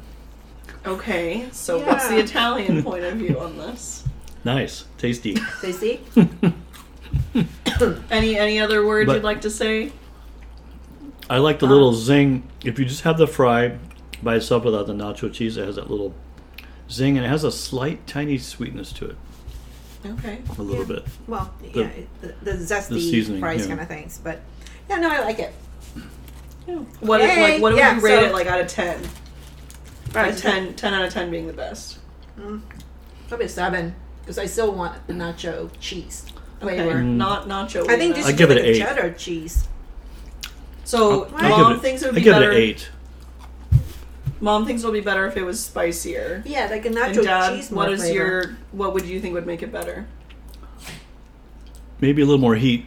Okay, 0.85 1.47
so 1.51 1.79
what's 1.79 2.07
the 2.07 2.17
Italian 2.19 2.81
point 2.87 3.03
of 3.03 3.15
view 3.17 3.39
on 3.39 3.57
this? 3.57 4.03
nice, 4.43 4.85
tasty. 4.97 5.37
Tasty. 5.61 6.01
Any 8.11 8.37
any 8.37 8.59
other 8.59 8.85
words 8.85 9.07
But- 9.07 9.15
you'd 9.15 9.23
like 9.23 9.41
to 9.41 9.49
say? 9.49 9.91
I 11.29 11.37
like 11.37 11.59
the 11.59 11.65
Um, 11.65 11.71
little 11.71 11.93
zing. 11.93 12.43
If 12.63 12.77
you 12.77 12.85
just 12.85 13.01
have 13.03 13.17
the 13.17 13.25
fry 13.27 13.77
by 14.23 14.35
itself 14.35 14.63
without 14.65 14.87
the 14.87 14.93
nacho 14.93 15.31
cheese, 15.33 15.57
it 15.57 15.65
has 15.65 15.75
that 15.75 15.89
little 15.89 16.13
zing, 16.89 17.17
and 17.17 17.25
it 17.25 17.29
has 17.29 17.43
a 17.43 17.51
slight, 17.51 18.05
tiny 18.07 18.37
sweetness 18.37 18.91
to 18.93 19.05
it, 19.11 19.15
Okay. 20.05 20.39
a 20.57 20.61
little 20.61 20.81
Yeah. 20.83 20.95
bit. 20.95 21.05
Well, 21.27 21.53
The- 21.73 21.79
yeah, 21.79 21.89
the, 22.21 22.33
the 22.43 22.51
zesty 22.57 22.89
the 22.89 22.99
seasoning, 23.01 23.39
fries 23.39 23.61
yeah. 23.61 23.67
kind 23.67 23.81
of 23.81 23.87
things. 23.87 24.19
But 24.23 24.41
yeah, 24.89 24.97
no, 24.97 25.09
I 25.09 25.21
like 25.21 25.39
it. 25.39 25.53
What 26.99 27.21
if, 27.21 27.27
Yay, 27.35 27.41
like 27.53 27.61
what 27.61 27.73
would 27.73 27.79
yeah, 27.79 27.95
you 27.95 28.01
rate 28.01 28.19
so- 28.19 28.25
it 28.27 28.33
like 28.33 28.47
out 28.47 28.61
of 28.61 28.67
ten? 28.67 29.01
Right, 30.13 30.31
Like 30.33 30.37
10, 30.41 30.73
10 30.75 30.93
out 30.93 31.05
of 31.05 31.13
ten 31.13 31.31
being 31.31 31.47
the 31.47 31.53
best. 31.53 31.97
Probably 33.29 33.45
a 33.45 33.49
seven 33.49 33.95
because 34.21 34.37
I 34.37 34.45
still 34.45 34.73
want 34.73 35.07
the 35.07 35.13
nacho 35.13 35.69
cheese 35.79 36.25
Okay. 36.61 36.75
flavor. 36.75 36.99
Mm. 36.99 37.15
Not 37.15 37.47
nacho. 37.47 37.83
I 37.89 37.97
think 37.97 38.11
either. 38.11 38.13
just 38.15 38.27
I'd 38.29 38.37
give 38.37 38.51
it 38.51 38.57
a 38.57 38.65
eight. 38.71 38.77
cheddar 38.77 39.11
cheese. 39.17 39.67
so. 40.83 41.27
I 41.35 41.47
mom 41.49 41.69
give 41.69 41.77
it, 41.77 41.81
thinks 41.81 42.01
it 42.03 42.07
would 42.07 42.17
I 42.17 42.19
give 42.21 42.33
better. 42.35 42.51
it 42.51 42.55
an 42.57 42.61
eight. 42.61 42.89
Mom 44.41 44.65
thinks 44.65 44.81
it'll 44.81 44.91
be 44.91 44.99
better 45.01 45.25
if 45.27 45.37
it 45.37 45.43
was 45.43 45.63
spicier. 45.63 46.41
Yeah, 46.45 46.67
like 46.69 46.83
a 46.83 46.87
And 46.87 46.97
nacho 46.97 47.23
Dad, 47.23 47.55
cheese. 47.55 47.71
More 47.71 47.83
what 47.83 47.93
is 47.93 48.01
flavor. 48.01 48.15
your 48.15 48.57
what 48.71 48.93
would 48.93 49.05
you 49.05 49.19
think 49.21 49.33
would 49.35 49.45
make 49.47 49.61
it 49.63 49.71
better? 49.71 50.07
Maybe 51.99 52.21
a 52.23 52.25
little 52.25 52.41
more 52.41 52.55
heat 52.55 52.85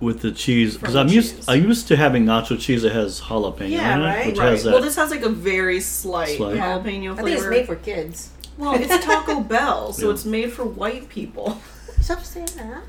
with 0.00 0.20
the 0.20 0.30
cheese 0.30 0.76
because 0.76 0.94
I'm 0.94 1.08
the 1.08 1.14
used. 1.14 1.48
I'm 1.48 1.62
used 1.64 1.88
to 1.88 1.96
having 1.96 2.26
nacho 2.26 2.60
cheese 2.60 2.82
that 2.82 2.92
has 2.92 3.22
jalapeno 3.22 3.70
Yeah, 3.70 3.94
in 3.96 4.02
it, 4.02 4.04
right? 4.04 4.26
which 4.26 4.38
Right. 4.38 4.50
has 4.50 4.64
that. 4.64 4.72
Well, 4.74 4.82
this 4.82 4.96
has 4.96 5.10
like 5.10 5.22
a 5.22 5.30
very 5.30 5.80
slight, 5.80 6.36
Slight. 6.36 6.56
Yeah. 6.56 6.78
jalapeno 6.78 7.12
I 7.12 7.22
flavor. 7.22 7.24
think 7.24 7.38
it's 7.38 7.46
made 7.48 7.66
for 7.66 7.76
kids. 7.76 8.30
well, 8.58 8.74
it's 8.74 9.04
Taco 9.04 9.40
Bell, 9.54 9.92
so 9.94 10.08
Yeah. 10.08 10.12
it's 10.14 10.24
made 10.26 10.52
for 10.52 10.64
white 10.64 11.08
people. 11.08 11.58
Stop 12.02 12.22
saying 12.22 12.48
that. 12.56 12.82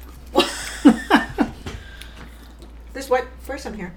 There's 2.91 3.09
white 3.09 3.25
person 3.45 3.73
here. 3.75 3.93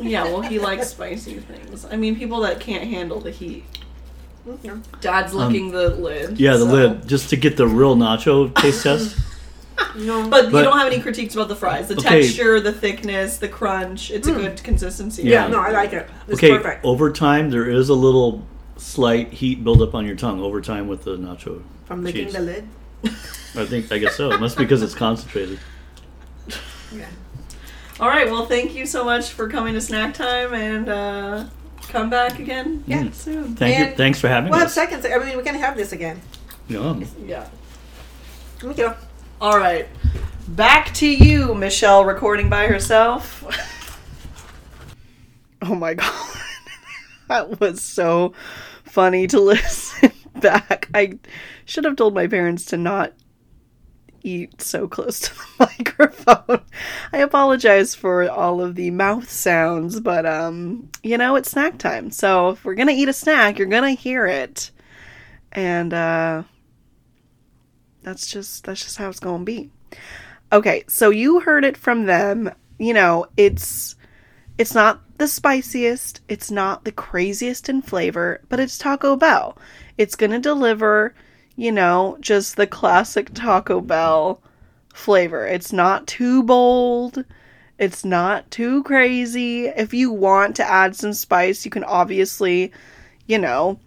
Yeah, 0.00 0.24
well, 0.24 0.40
he 0.42 0.58
likes 0.58 0.88
spicy 0.88 1.38
things. 1.40 1.84
I 1.90 1.96
mean, 1.96 2.16
people 2.16 2.40
that 2.40 2.60
can't 2.60 2.84
handle 2.84 3.20
the 3.20 3.30
heat. 3.30 3.64
Dad's 5.00 5.34
licking 5.34 5.70
the 5.72 5.90
lid. 5.90 6.30
Um, 6.30 6.34
yeah, 6.38 6.52
the 6.52 6.58
so- 6.60 6.64
lid 6.72 7.08
just 7.08 7.30
to 7.30 7.36
get 7.36 7.56
the 7.56 7.66
real 7.66 7.96
nacho 7.96 8.54
taste 8.54 8.82
test. 8.82 9.16
No, 9.96 10.28
But, 10.28 10.46
you 10.46 10.50
don't 10.50 10.76
have 10.76 10.92
any 10.92 11.00
critiques 11.00 11.34
about 11.34 11.46
the 11.48 11.54
fries. 11.54 11.86
The 11.86 11.94
Okay. 11.96 12.22
texture, 12.22 12.58
the 12.60 12.72
thickness, 12.72 13.36
the 13.38 13.48
crunch. 13.48 14.10
It's 14.10 14.26
a 14.26 14.32
good 14.32 14.62
consistency. 14.64 15.22
yeah, 15.22 15.44
Yeah. 15.44 15.48
no, 15.48 15.60
I 15.60 15.70
like 15.70 15.92
it. 15.92 16.08
It's 16.26 16.38
okay, 16.38 16.50
perfect. 16.56 16.84
over 16.84 17.12
time 17.12 17.50
there 17.50 17.68
is 17.70 17.88
a 17.88 17.94
little 17.94 18.44
slight 18.76 19.32
heat 19.32 19.62
buildup 19.62 19.94
on 19.94 20.04
your 20.04 20.16
tongue 20.16 20.40
over 20.40 20.60
time 20.60 20.88
with 20.88 21.04
the 21.04 21.16
nacho. 21.16 21.62
From 21.86 22.02
licking 22.02 22.24
cheese. 22.26 22.34
the 22.34 22.40
lid. 22.40 22.68
I 23.04 23.64
think 23.66 23.90
I 23.92 23.98
guess 23.98 24.16
so. 24.16 24.32
It 24.32 24.40
must 24.40 24.58
be 24.58 24.64
because 24.64 24.82
it's 24.82 24.94
concentrated. 24.94 25.58
Yeah. 26.92 27.06
All 28.00 28.08
right. 28.08 28.30
Well, 28.30 28.46
thank 28.46 28.74
you 28.74 28.86
so 28.86 29.04
much 29.04 29.30
for 29.30 29.48
coming 29.48 29.74
to 29.74 29.80
snack 29.80 30.14
time 30.14 30.54
and 30.54 30.88
uh, 30.88 31.44
come 31.88 32.08
back 32.10 32.38
again 32.38 32.84
Yeah. 32.86 33.02
Mm. 33.04 33.14
soon. 33.14 33.56
Thank 33.56 33.78
you. 33.78 33.84
And 33.86 33.96
Thanks 33.96 34.20
for 34.20 34.28
having 34.28 34.50
We'll 34.50 34.60
have 34.60 34.68
us. 34.68 34.74
seconds. 34.74 35.04
I 35.04 35.18
mean, 35.18 35.36
we 35.36 35.42
can 35.42 35.56
have 35.56 35.76
this 35.76 35.92
again. 35.92 36.20
Yum. 36.68 37.04
Yeah. 37.26 37.48
Let 38.62 38.68
me 38.68 38.74
go. 38.74 38.94
All 39.40 39.58
right. 39.58 39.88
Back 40.48 40.94
to 40.94 41.06
you, 41.08 41.54
Michelle, 41.54 42.04
recording 42.04 42.48
by 42.48 42.66
herself. 42.66 43.44
oh 45.62 45.74
my 45.74 45.94
god. 45.94 46.36
that 47.28 47.60
was 47.60 47.82
so 47.82 48.32
funny 48.84 49.26
to 49.26 49.40
listen 49.40 50.12
back. 50.36 50.88
I 50.94 51.18
should 51.64 51.84
have 51.84 51.96
told 51.96 52.14
my 52.14 52.26
parents 52.28 52.64
to 52.66 52.76
not 52.76 53.12
eat 54.22 54.60
so 54.60 54.88
close 54.88 55.20
to 55.20 55.34
the 55.58 55.66
microphone. 55.78 56.62
I 57.12 57.18
apologize 57.18 57.94
for 57.94 58.28
all 58.28 58.60
of 58.60 58.74
the 58.74 58.90
mouth 58.90 59.30
sounds, 59.30 60.00
but 60.00 60.26
um, 60.26 60.90
you 61.02 61.18
know, 61.18 61.36
it's 61.36 61.50
snack 61.50 61.78
time. 61.78 62.10
So 62.10 62.50
if 62.50 62.64
we're 62.64 62.74
gonna 62.74 62.92
eat 62.92 63.08
a 63.08 63.12
snack, 63.12 63.58
you're 63.58 63.68
gonna 63.68 63.92
hear 63.92 64.26
it. 64.26 64.70
And 65.52 65.94
uh 65.94 66.42
that's 68.02 68.26
just 68.26 68.64
that's 68.64 68.82
just 68.82 68.96
how 68.96 69.08
it's 69.08 69.20
gonna 69.20 69.44
be. 69.44 69.70
Okay, 70.52 70.84
so 70.88 71.10
you 71.10 71.40
heard 71.40 71.64
it 71.64 71.76
from 71.76 72.06
them. 72.06 72.50
You 72.78 72.94
know, 72.94 73.26
it's 73.36 73.96
it's 74.56 74.74
not 74.74 75.02
the 75.18 75.28
spiciest, 75.28 76.20
it's 76.28 76.50
not 76.50 76.84
the 76.84 76.92
craziest 76.92 77.68
in 77.68 77.82
flavor, 77.82 78.40
but 78.48 78.60
it's 78.60 78.78
Taco 78.78 79.16
Bell. 79.16 79.58
It's 79.98 80.14
to 80.30 80.38
deliver, 80.38 81.14
you 81.58 81.72
know, 81.72 82.16
just 82.20 82.54
the 82.54 82.68
classic 82.68 83.34
Taco 83.34 83.80
Bell 83.80 84.40
flavor. 84.94 85.44
It's 85.44 85.72
not 85.72 86.06
too 86.06 86.44
bold. 86.44 87.24
It's 87.78 88.04
not 88.04 88.48
too 88.52 88.84
crazy. 88.84 89.66
If 89.66 89.92
you 89.92 90.12
want 90.12 90.54
to 90.56 90.70
add 90.70 90.94
some 90.94 91.12
spice, 91.12 91.64
you 91.64 91.70
can 91.72 91.82
obviously, 91.82 92.70
you 93.26 93.38
know, 93.38 93.80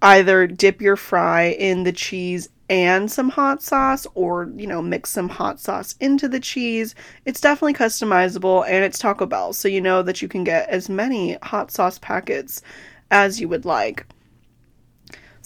either 0.00 0.46
dip 0.46 0.80
your 0.80 0.96
fry 0.96 1.48
in 1.48 1.84
the 1.84 1.92
cheese 1.92 2.48
and 2.70 3.12
some 3.12 3.28
hot 3.28 3.62
sauce 3.62 4.06
or, 4.14 4.50
you 4.56 4.66
know, 4.66 4.80
mix 4.80 5.10
some 5.10 5.28
hot 5.28 5.60
sauce 5.60 5.96
into 6.00 6.28
the 6.28 6.40
cheese. 6.40 6.94
It's 7.26 7.42
definitely 7.42 7.74
customizable 7.74 8.64
and 8.66 8.82
it's 8.82 8.98
Taco 8.98 9.26
Bell, 9.26 9.52
so 9.52 9.68
you 9.68 9.82
know 9.82 10.00
that 10.00 10.22
you 10.22 10.28
can 10.28 10.44
get 10.44 10.66
as 10.70 10.88
many 10.88 11.36
hot 11.42 11.70
sauce 11.70 11.98
packets 11.98 12.62
as 13.10 13.38
you 13.38 13.48
would 13.48 13.66
like. 13.66 14.06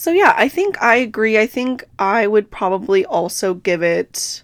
So 0.02 0.10
yeah, 0.10 0.34
I 0.36 0.48
think 0.48 0.82
I 0.82 0.96
agree. 0.96 1.38
I 1.38 1.46
think 1.46 1.84
I 1.96 2.26
would 2.26 2.50
probably 2.50 3.06
also 3.06 3.54
give 3.54 3.84
it 3.84 4.42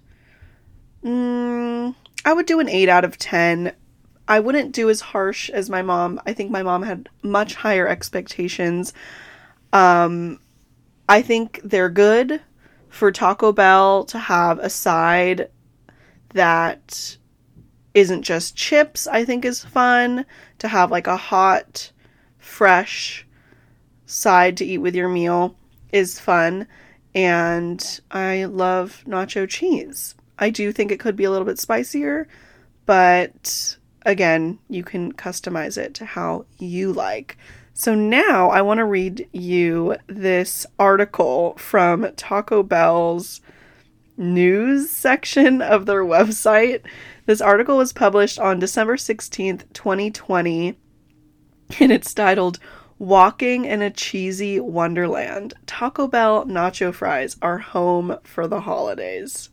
mm, 1.05 1.97
I 2.25 2.33
would 2.33 2.47
do 2.47 2.61
an 2.61 2.69
8 2.69 2.89
out 2.89 3.05
of 3.05 3.19
10. 3.19 3.73
I 4.29 4.39
wouldn't 4.39 4.71
do 4.71 4.89
as 4.89 5.01
harsh 5.01 5.51
as 5.51 5.69
my 5.69 5.83
mom. 5.83 6.21
I 6.25 6.33
think 6.33 6.53
my 6.53 6.63
mom 6.63 6.85
had 6.85 7.09
much 7.25 7.57
higher 7.57 7.89
expectations. 7.89 8.93
Um 9.73 10.39
I 11.09 11.23
think 11.23 11.61
they're 11.65 11.91
good 11.91 12.41
for 12.89 13.11
Taco 13.11 13.51
Bell 13.51 14.05
to 14.05 14.19
have 14.21 14.61
a 14.61 14.71
side 14.71 15.51
that 16.35 17.19
isn't 17.95 18.23
just 18.23 18.55
chips, 18.55 19.09
I 19.09 19.25
think 19.25 19.45
is 19.45 19.65
fun. 19.65 20.25
To 20.61 20.69
have 20.69 20.93
like 20.93 21.09
a 21.09 21.17
hot, 21.17 21.91
fresh 22.39 23.27
side 24.09 24.57
to 24.57 24.65
eat 24.65 24.79
with 24.79 24.97
your 24.97 25.09
meal 25.09 25.55
is 25.93 26.19
fun. 26.19 26.67
And 27.15 28.01
I 28.11 28.45
love 28.45 29.05
nacho 29.07 29.49
cheese. 29.49 30.15
I 30.39 30.51
do 30.51 30.73
think 30.73 30.91
it 30.91 31.01
could 31.01 31.17
be 31.17 31.25
a 31.25 31.31
little 31.31 31.47
bit 31.47 31.59
spicier, 31.59 32.29
but 32.87 33.77
again, 34.07 34.59
you 34.69 34.85
can 34.85 35.13
customize 35.13 35.77
it 35.77 35.95
to 35.95 36.05
how 36.05 36.47
you 36.59 36.93
like. 36.93 37.37
So 37.75 37.95
now 37.95 38.51
I 38.51 38.63
want 38.63 38.79
to 38.79 38.85
read 38.85 39.29
you 39.33 39.97
this 40.07 40.67
article 40.79 41.55
from 41.59 42.13
Taco 42.17 42.63
Bell's 42.63 43.41
news 44.17 44.91
section 44.91 45.63
of 45.63 45.87
their 45.87 46.05
website. 46.05 46.83
This 47.27 47.41
article 47.41 47.77
was 47.77 47.93
published 47.93 48.39
on 48.39 48.59
December 48.59 48.97
16th, 48.97 49.65
2020, 49.73 50.79
and 51.81 51.93
it's 51.93 52.15
titled 52.15 52.59
Walking 52.99 53.65
in 53.65 53.81
a 53.81 53.91
Cheesy 53.91 54.59
Wonderland. 54.59 55.55
Taco 55.67 56.09
Bell 56.09 56.45
nacho 56.47 56.93
fries 56.93 57.37
are 57.41 57.59
home 57.59 58.17
for 58.25 58.49
the 58.49 58.63
holidays. 58.63 59.51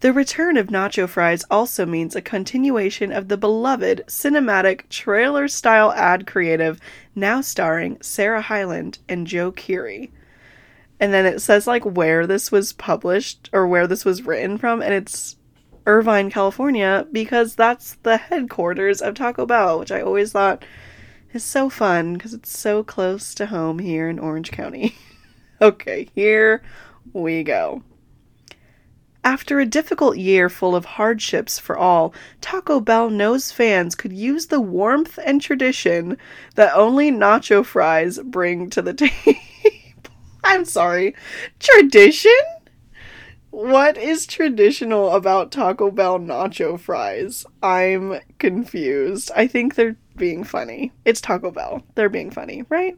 The 0.00 0.12
return 0.12 0.56
of 0.56 0.68
nacho 0.68 1.08
fries 1.08 1.44
also 1.50 1.84
means 1.84 2.14
a 2.14 2.22
continuation 2.22 3.10
of 3.10 3.26
the 3.26 3.36
beloved 3.36 4.04
cinematic 4.06 4.88
trailer 4.88 5.48
style 5.48 5.90
ad 5.92 6.28
creative 6.28 6.78
now 7.16 7.40
starring 7.40 8.00
Sarah 8.00 8.42
Hyland 8.42 8.98
and 9.08 9.26
Joe 9.26 9.50
Keery. 9.50 10.10
And 11.00 11.12
then 11.12 11.26
it 11.26 11.40
says 11.40 11.66
like 11.66 11.84
where 11.84 12.24
this 12.24 12.52
was 12.52 12.72
published 12.72 13.50
or 13.52 13.66
where 13.66 13.88
this 13.88 14.04
was 14.04 14.22
written 14.22 14.58
from, 14.58 14.80
and 14.80 14.94
it's 14.94 15.36
Irvine, 15.86 16.30
California, 16.30 17.04
because 17.10 17.56
that's 17.56 17.94
the 18.04 18.16
headquarters 18.16 19.02
of 19.02 19.14
Taco 19.14 19.44
Bell, 19.44 19.80
which 19.80 19.90
I 19.90 20.02
always 20.02 20.30
thought 20.30 20.64
is 21.32 21.44
so 21.44 21.68
fun 21.68 22.14
because 22.14 22.34
it's 22.34 22.56
so 22.56 22.82
close 22.82 23.34
to 23.34 23.46
home 23.46 23.78
here 23.78 24.08
in 24.08 24.18
Orange 24.18 24.50
County. 24.50 24.94
okay, 25.60 26.08
here 26.14 26.62
we 27.12 27.42
go. 27.42 27.82
After 29.26 29.58
a 29.58 29.66
difficult 29.66 30.18
year 30.18 30.48
full 30.48 30.76
of 30.76 30.84
hardships 30.84 31.58
for 31.58 31.76
all, 31.76 32.14
Taco 32.40 32.78
Bell 32.78 33.10
knows 33.10 33.50
fans 33.50 33.96
could 33.96 34.12
use 34.12 34.46
the 34.46 34.60
warmth 34.60 35.18
and 35.24 35.42
tradition 35.42 36.16
that 36.54 36.76
only 36.76 37.10
nacho 37.10 37.64
fries 37.64 38.20
bring 38.20 38.70
to 38.70 38.80
the 38.80 38.94
table. 38.94 39.40
I'm 40.44 40.64
sorry. 40.64 41.16
Tradition? 41.58 42.30
What 43.50 43.98
is 43.98 44.26
traditional 44.26 45.10
about 45.10 45.50
Taco 45.50 45.90
Bell 45.90 46.20
nacho 46.20 46.78
fries? 46.78 47.44
I'm 47.62 48.20
confused. 48.38 49.32
I 49.34 49.48
think 49.48 49.74
they're 49.74 49.96
being 50.16 50.44
funny. 50.44 50.92
It's 51.04 51.20
Taco 51.20 51.50
Bell. 51.50 51.82
They're 51.94 52.08
being 52.08 52.30
funny, 52.30 52.64
right? 52.68 52.96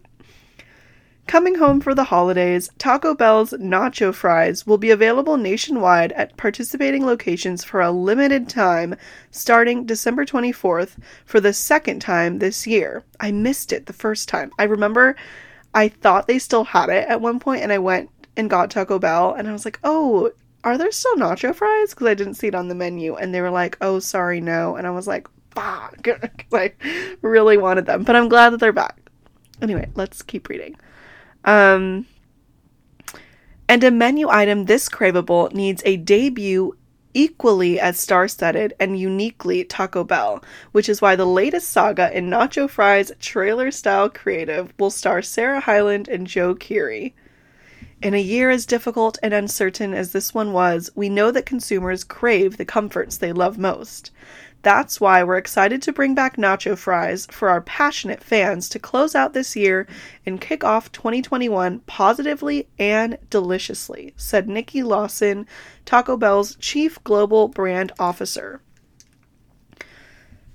Coming 1.28 1.56
home 1.56 1.82
for 1.82 1.94
the 1.94 2.04
holidays, 2.04 2.70
Taco 2.78 3.14
Bell's 3.14 3.50
nacho 3.52 4.14
fries 4.14 4.66
will 4.66 4.78
be 4.78 4.90
available 4.90 5.36
nationwide 5.36 6.12
at 6.12 6.38
participating 6.38 7.04
locations 7.04 7.62
for 7.62 7.82
a 7.82 7.90
limited 7.90 8.48
time 8.48 8.96
starting 9.30 9.84
December 9.84 10.24
24th 10.24 10.96
for 11.26 11.38
the 11.38 11.52
second 11.52 12.00
time 12.00 12.38
this 12.38 12.66
year. 12.66 13.04
I 13.20 13.30
missed 13.30 13.74
it 13.74 13.84
the 13.84 13.92
first 13.92 14.26
time. 14.26 14.52
I 14.58 14.64
remember 14.64 15.16
I 15.74 15.88
thought 15.88 16.28
they 16.28 16.38
still 16.38 16.64
had 16.64 16.88
it 16.88 17.06
at 17.06 17.20
one 17.20 17.40
point 17.40 17.62
and 17.62 17.74
I 17.74 17.78
went 17.78 18.08
and 18.38 18.48
got 18.48 18.70
Taco 18.70 18.98
Bell 18.98 19.34
and 19.34 19.46
I 19.46 19.52
was 19.52 19.66
like, 19.66 19.78
"Oh, 19.84 20.30
are 20.64 20.78
there 20.78 20.90
still 20.90 21.16
nacho 21.16 21.54
fries?" 21.54 21.90
because 21.90 22.06
I 22.06 22.14
didn't 22.14 22.34
see 22.34 22.46
it 22.46 22.54
on 22.54 22.68
the 22.68 22.74
menu 22.74 23.16
and 23.16 23.34
they 23.34 23.42
were 23.42 23.50
like, 23.50 23.76
"Oh, 23.82 23.98
sorry, 23.98 24.40
no." 24.40 24.76
And 24.76 24.86
I 24.86 24.90
was 24.90 25.06
like, 25.06 25.28
"Fuck." 25.58 26.08
I 26.52 26.72
really 27.22 27.56
wanted 27.56 27.86
them, 27.86 28.04
but 28.04 28.16
I'm 28.16 28.28
glad 28.28 28.50
that 28.50 28.60
they're 28.60 28.72
back. 28.72 28.98
Anyway, 29.60 29.88
let's 29.94 30.22
keep 30.22 30.48
reading. 30.48 30.76
Um, 31.44 32.06
and 33.68 33.84
a 33.84 33.90
menu 33.90 34.28
item 34.28 34.64
this 34.64 34.88
craveable 34.88 35.52
needs 35.52 35.82
a 35.84 35.96
debut 35.96 36.76
equally 37.14 37.80
as 37.80 37.98
star 37.98 38.28
studded 38.28 38.74
and 38.78 38.98
uniquely 38.98 39.64
Taco 39.64 40.04
Bell, 40.04 40.42
which 40.72 40.88
is 40.88 41.02
why 41.02 41.16
the 41.16 41.26
latest 41.26 41.70
saga 41.70 42.16
in 42.16 42.30
Nacho 42.30 42.68
Fries 42.68 43.12
trailer 43.18 43.70
style 43.70 44.08
creative 44.08 44.72
will 44.78 44.90
star 44.90 45.22
Sarah 45.22 45.60
Hyland 45.60 46.08
and 46.08 46.26
Joe 46.26 46.54
Keery. 46.54 47.12
In 48.00 48.14
a 48.14 48.20
year 48.20 48.50
as 48.50 48.64
difficult 48.64 49.18
and 49.22 49.34
uncertain 49.34 49.92
as 49.92 50.12
this 50.12 50.32
one 50.32 50.52
was, 50.52 50.90
we 50.94 51.08
know 51.08 51.32
that 51.32 51.46
consumers 51.46 52.04
crave 52.04 52.56
the 52.56 52.64
comforts 52.64 53.16
they 53.16 53.32
love 53.32 53.58
most. 53.58 54.12
That's 54.62 55.00
why 55.00 55.22
we're 55.22 55.38
excited 55.38 55.82
to 55.82 55.92
bring 55.92 56.14
back 56.14 56.36
nacho 56.36 56.76
fries 56.76 57.26
for 57.30 57.48
our 57.48 57.60
passionate 57.60 58.22
fans 58.22 58.68
to 58.70 58.78
close 58.78 59.14
out 59.14 59.32
this 59.32 59.54
year 59.54 59.86
and 60.26 60.40
kick 60.40 60.64
off 60.64 60.90
2021 60.90 61.80
positively 61.80 62.68
and 62.78 63.18
deliciously, 63.30 64.14
said 64.16 64.48
Nikki 64.48 64.82
Lawson, 64.82 65.46
Taco 65.84 66.16
Bell's 66.16 66.56
Chief 66.56 67.02
Global 67.04 67.48
Brand 67.48 67.92
Officer. 68.00 68.60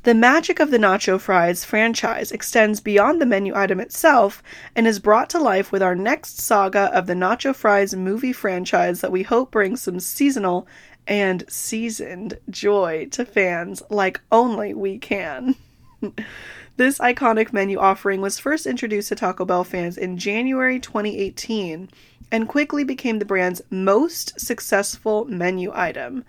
The 0.04 0.14
magic 0.14 0.60
of 0.60 0.70
the 0.70 0.78
Nacho 0.78 1.18
Fries 1.18 1.64
franchise 1.64 2.34
extends 2.34 2.82
beyond 2.82 3.22
the 3.22 3.26
menu 3.26 3.56
item 3.56 3.80
itself 3.80 4.44
and 4.76 4.86
is 4.86 5.00
brought 5.00 5.30
to 5.30 5.40
life 5.40 5.72
with 5.72 5.82
our 5.82 5.96
next 5.96 6.42
saga 6.42 6.94
of 6.94 7.08
the 7.08 7.14
Nacho 7.14 7.56
Fries 7.56 7.96
movie 7.96 8.34
franchise 8.34 9.00
that 9.00 9.14
we 9.14 9.24
hope 9.24 9.52
brings 9.52 9.80
some 9.80 10.02
seasonal 10.02 10.68
and 11.08 11.44
seasoned 11.48 12.38
joy 12.50 13.08
to 13.12 13.26
fans 13.26 13.84
like 13.90 14.22
only 14.32 14.74
we 14.74 14.98
can. 14.98 15.56
this 16.78 17.00
iconic 17.00 17.54
menu 17.54 17.78
offering 17.78 18.22
was 18.22 18.40
first 18.40 18.66
introduced 18.66 19.10
to 19.10 19.16
Taco 19.16 19.46
Bell 19.46 19.64
fans 19.64 19.98
in 19.98 20.18
January 20.18 20.80
2018 20.80 21.90
and 22.32 22.48
quickly 22.48 22.84
became 22.84 23.20
the 23.20 23.26
brand's 23.26 23.62
most 23.70 24.40
successful 24.40 25.26
menu 25.26 25.72
item. 25.74 26.24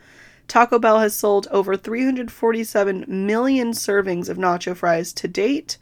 Taco 0.46 0.78
Bell 0.78 1.00
has 1.00 1.16
sold 1.16 1.48
over 1.50 1.76
347 1.76 3.04
million 3.08 3.72
servings 3.72 4.28
of 4.28 4.36
nacho 4.36 4.76
fries 4.76 5.12
to 5.14 5.26
date 5.26 5.78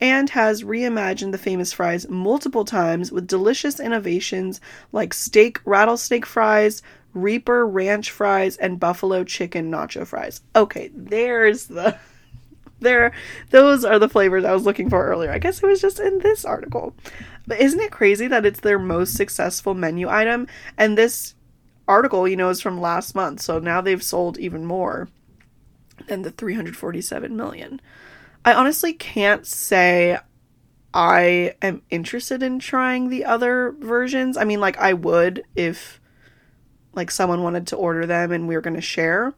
and 0.00 0.30
has 0.30 0.62
reimagined 0.62 1.32
the 1.32 1.38
famous 1.38 1.72
fries 1.72 2.08
multiple 2.08 2.64
times 2.64 3.12
with 3.12 3.26
delicious 3.26 3.78
innovations 3.78 4.60
like 4.92 5.12
steak 5.12 5.60
rattlesnake 5.64 6.26
fries, 6.26 6.82
Reaper 7.12 7.66
ranch 7.66 8.10
fries, 8.10 8.56
and 8.56 8.80
buffalo 8.80 9.24
chicken 9.24 9.70
nacho 9.70 10.06
fries. 10.06 10.40
Okay, 10.54 10.90
there's 10.94 11.66
the 11.66 11.98
there 12.80 13.12
those 13.50 13.84
are 13.84 13.98
the 13.98 14.08
flavors 14.08 14.44
I 14.44 14.52
was 14.52 14.64
looking 14.64 14.88
for 14.88 15.06
earlier. 15.06 15.32
I 15.32 15.38
guess 15.38 15.62
it 15.62 15.66
was 15.66 15.80
just 15.80 16.00
in 16.00 16.18
this 16.18 16.44
article. 16.44 16.94
But 17.46 17.60
isn't 17.60 17.80
it 17.80 17.90
crazy 17.90 18.26
that 18.28 18.46
it's 18.46 18.60
their 18.60 18.78
most 18.78 19.14
successful 19.14 19.74
menu 19.74 20.08
item 20.08 20.46
and 20.78 20.96
this 20.96 21.34
article, 21.90 22.28
you 22.28 22.36
know, 22.36 22.48
is 22.48 22.60
from 22.60 22.80
last 22.80 23.14
month. 23.14 23.40
So 23.42 23.58
now 23.58 23.80
they've 23.80 24.02
sold 24.02 24.38
even 24.38 24.64
more 24.64 25.08
than 26.06 26.22
the 26.22 26.30
347 26.30 27.36
million. 27.36 27.80
I 28.44 28.54
honestly 28.54 28.92
can't 28.92 29.46
say 29.46 30.18
I 30.94 31.54
am 31.60 31.82
interested 31.90 32.42
in 32.42 32.58
trying 32.58 33.08
the 33.08 33.24
other 33.24 33.74
versions. 33.78 34.36
I 34.36 34.44
mean, 34.44 34.60
like, 34.60 34.78
I 34.78 34.92
would 34.92 35.44
if, 35.54 36.00
like, 36.92 37.10
someone 37.10 37.42
wanted 37.42 37.66
to 37.68 37.76
order 37.76 38.06
them 38.06 38.32
and 38.32 38.48
we 38.48 38.54
were 38.54 38.60
going 38.60 38.74
to 38.74 38.80
share. 38.80 39.32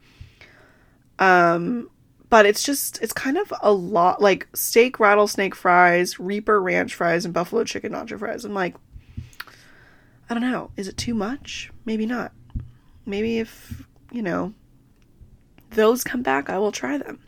Um, 1.18 1.90
but 2.28 2.46
it's 2.46 2.62
just, 2.62 3.00
it's 3.02 3.12
kind 3.12 3.36
of 3.36 3.52
a 3.60 3.72
lot, 3.72 4.22
like, 4.22 4.48
steak 4.54 4.98
rattlesnake 4.98 5.54
fries, 5.54 6.18
Reaper 6.18 6.60
ranch 6.60 6.94
fries, 6.94 7.24
and 7.24 7.34
buffalo 7.34 7.64
chicken 7.64 7.92
nacho 7.92 8.18
fries. 8.18 8.44
I'm 8.44 8.54
like, 8.54 8.74
I 10.30 10.34
don't 10.34 10.42
know. 10.42 10.70
Is 10.76 10.88
it 10.88 10.96
too 10.96 11.14
much? 11.14 11.70
Maybe 11.84 12.06
not. 12.06 12.32
Maybe 13.04 13.38
if, 13.38 13.84
you 14.10 14.22
know, 14.22 14.54
those 15.70 16.04
come 16.04 16.22
back, 16.22 16.48
I 16.48 16.58
will 16.58 16.72
try 16.72 16.96
them. 16.96 17.18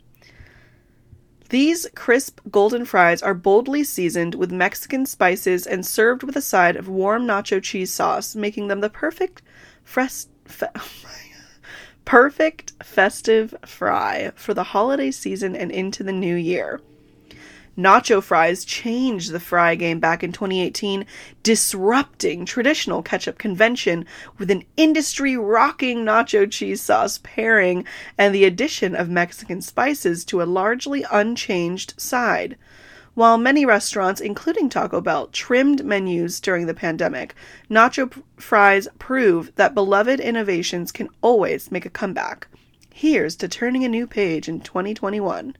These 1.49 1.87
crisp 1.93 2.39
golden 2.49 2.85
fries 2.85 3.21
are 3.21 3.35
boldly 3.35 3.83
seasoned 3.83 4.33
with 4.33 4.51
Mexican 4.51 5.05
spices 5.05 5.67
and 5.67 5.85
served 5.85 6.23
with 6.23 6.35
a 6.35 6.41
side 6.41 6.75
of 6.75 6.89
warm 6.89 7.27
nacho 7.27 7.61
cheese 7.61 7.91
sauce, 7.91 8.35
making 8.35 8.67
them 8.67 8.79
the 8.79 8.89
perfect 8.89 9.43
fresh 9.85 10.25
fe- 10.45 10.67
oh 10.75 10.89
perfect 12.05 12.71
festive 12.83 13.53
fry 13.65 14.31
for 14.35 14.53
the 14.53 14.63
holiday 14.63 15.11
season 15.11 15.55
and 15.55 15.71
into 15.71 16.03
the 16.03 16.11
new 16.11 16.35
year. 16.35 16.79
Nacho 17.77 18.23
fries 18.23 18.63
changed 18.63 19.33
the 19.33 19.39
fry 19.39 19.75
game 19.75 19.99
back 19.99 20.23
in 20.23 20.31
2018, 20.31 21.05
disrupting 21.43 22.45
traditional 22.45 23.01
ketchup 23.01 23.37
convention 23.37 24.05
with 24.37 24.49
an 24.49 24.63
industry 24.77 25.35
rocking 25.35 26.05
nacho 26.05 26.49
cheese 26.49 26.81
sauce 26.81 27.19
pairing 27.21 27.83
and 28.17 28.33
the 28.33 28.45
addition 28.45 28.95
of 28.95 29.09
Mexican 29.09 29.61
spices 29.61 30.23
to 30.23 30.41
a 30.41 30.45
largely 30.45 31.03
unchanged 31.11 31.95
side. 31.97 32.55
While 33.15 33.37
many 33.37 33.65
restaurants, 33.65 34.19
including 34.19 34.67
Taco 34.67 34.99
Bell, 34.99 35.27
trimmed 35.27 35.85
menus 35.85 36.41
during 36.41 36.65
the 36.65 36.73
pandemic, 36.73 37.33
nacho 37.71 38.11
p- 38.11 38.21
fries 38.35 38.89
prove 38.99 39.55
that 39.55 39.73
beloved 39.73 40.19
innovations 40.19 40.91
can 40.91 41.07
always 41.21 41.71
make 41.71 41.85
a 41.85 41.89
comeback. 41.89 42.49
Here's 42.93 43.37
to 43.37 43.47
turning 43.47 43.85
a 43.85 43.87
new 43.87 44.05
page 44.05 44.49
in 44.49 44.59
2021. 44.59 45.55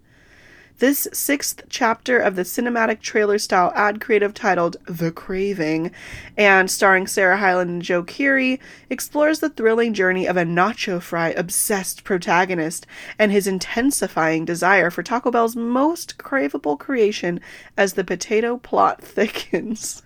This 0.79 1.07
sixth 1.13 1.63
chapter 1.69 2.19
of 2.19 2.35
the 2.35 2.41
cinematic 2.41 2.99
trailer 2.99 3.37
style 3.37 3.71
ad 3.75 4.01
creative 4.01 4.33
titled 4.33 4.75
The 4.85 5.09
Craving 5.09 5.91
and 6.35 6.69
starring 6.69 7.07
Sarah 7.07 7.37
Hyland 7.37 7.69
and 7.69 7.81
Joe 7.81 8.03
Keery 8.03 8.59
explores 8.89 9.39
the 9.39 9.47
thrilling 9.47 9.93
journey 9.93 10.27
of 10.27 10.35
a 10.35 10.43
nacho 10.43 11.01
fry 11.01 11.29
obsessed 11.29 12.03
protagonist 12.03 12.85
and 13.17 13.31
his 13.31 13.47
intensifying 13.47 14.43
desire 14.43 14.89
for 14.89 15.01
Taco 15.01 15.31
Bell's 15.31 15.55
most 15.55 16.17
craveable 16.17 16.77
creation 16.77 17.39
as 17.77 17.93
the 17.93 18.03
potato 18.03 18.57
plot 18.57 19.01
thickens. 19.01 20.03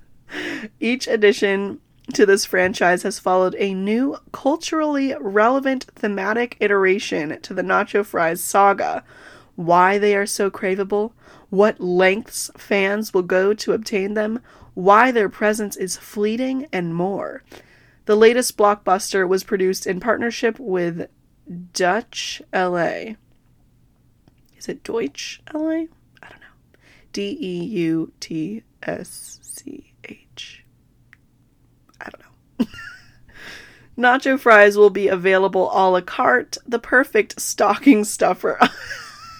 Each 0.79 1.07
edition 1.07 1.79
to 2.13 2.27
this 2.27 2.45
franchise 2.45 3.01
has 3.01 3.17
followed 3.17 3.55
a 3.57 3.73
new, 3.73 4.17
culturally 4.31 5.15
relevant 5.19 5.85
thematic 5.95 6.57
iteration 6.59 7.41
to 7.41 7.55
the 7.55 7.63
nacho 7.63 8.05
fries 8.05 8.43
saga 8.43 9.03
why 9.59 9.97
they 9.97 10.15
are 10.15 10.25
so 10.25 10.49
craveable, 10.49 11.11
what 11.49 11.81
lengths 11.81 12.49
fans 12.55 13.13
will 13.13 13.23
go 13.23 13.53
to 13.53 13.73
obtain 13.73 14.13
them, 14.13 14.39
why 14.73 15.11
their 15.11 15.27
presence 15.27 15.75
is 15.75 15.97
fleeting, 15.97 16.65
and 16.71 16.95
more. 16.95 17.43
The 18.05 18.15
latest 18.15 18.57
blockbuster 18.57 19.27
was 19.27 19.43
produced 19.43 19.85
in 19.85 19.99
partnership 19.99 20.57
with 20.61 21.09
Dutch 21.73 22.41
LA. 22.53 23.15
Is 24.57 24.69
it 24.69 24.81
Deutsch 24.81 25.41
LA? 25.53 25.59
I 26.23 26.29
don't 26.29 26.39
know. 26.39 26.79
D 27.11 27.37
E 27.41 27.65
U 27.65 28.13
T 28.21 28.63
S 28.81 29.39
C 29.41 29.91
H. 30.05 30.63
I 31.99 32.09
don't 32.09 32.21
know. 32.21 32.65
Nacho 33.97 34.39
fries 34.39 34.77
will 34.77 34.89
be 34.89 35.09
available 35.09 35.69
a 35.73 35.83
la 35.89 35.99
carte, 35.99 36.57
the 36.65 36.79
perfect 36.79 37.41
stocking 37.41 38.05
stuffer. 38.05 38.57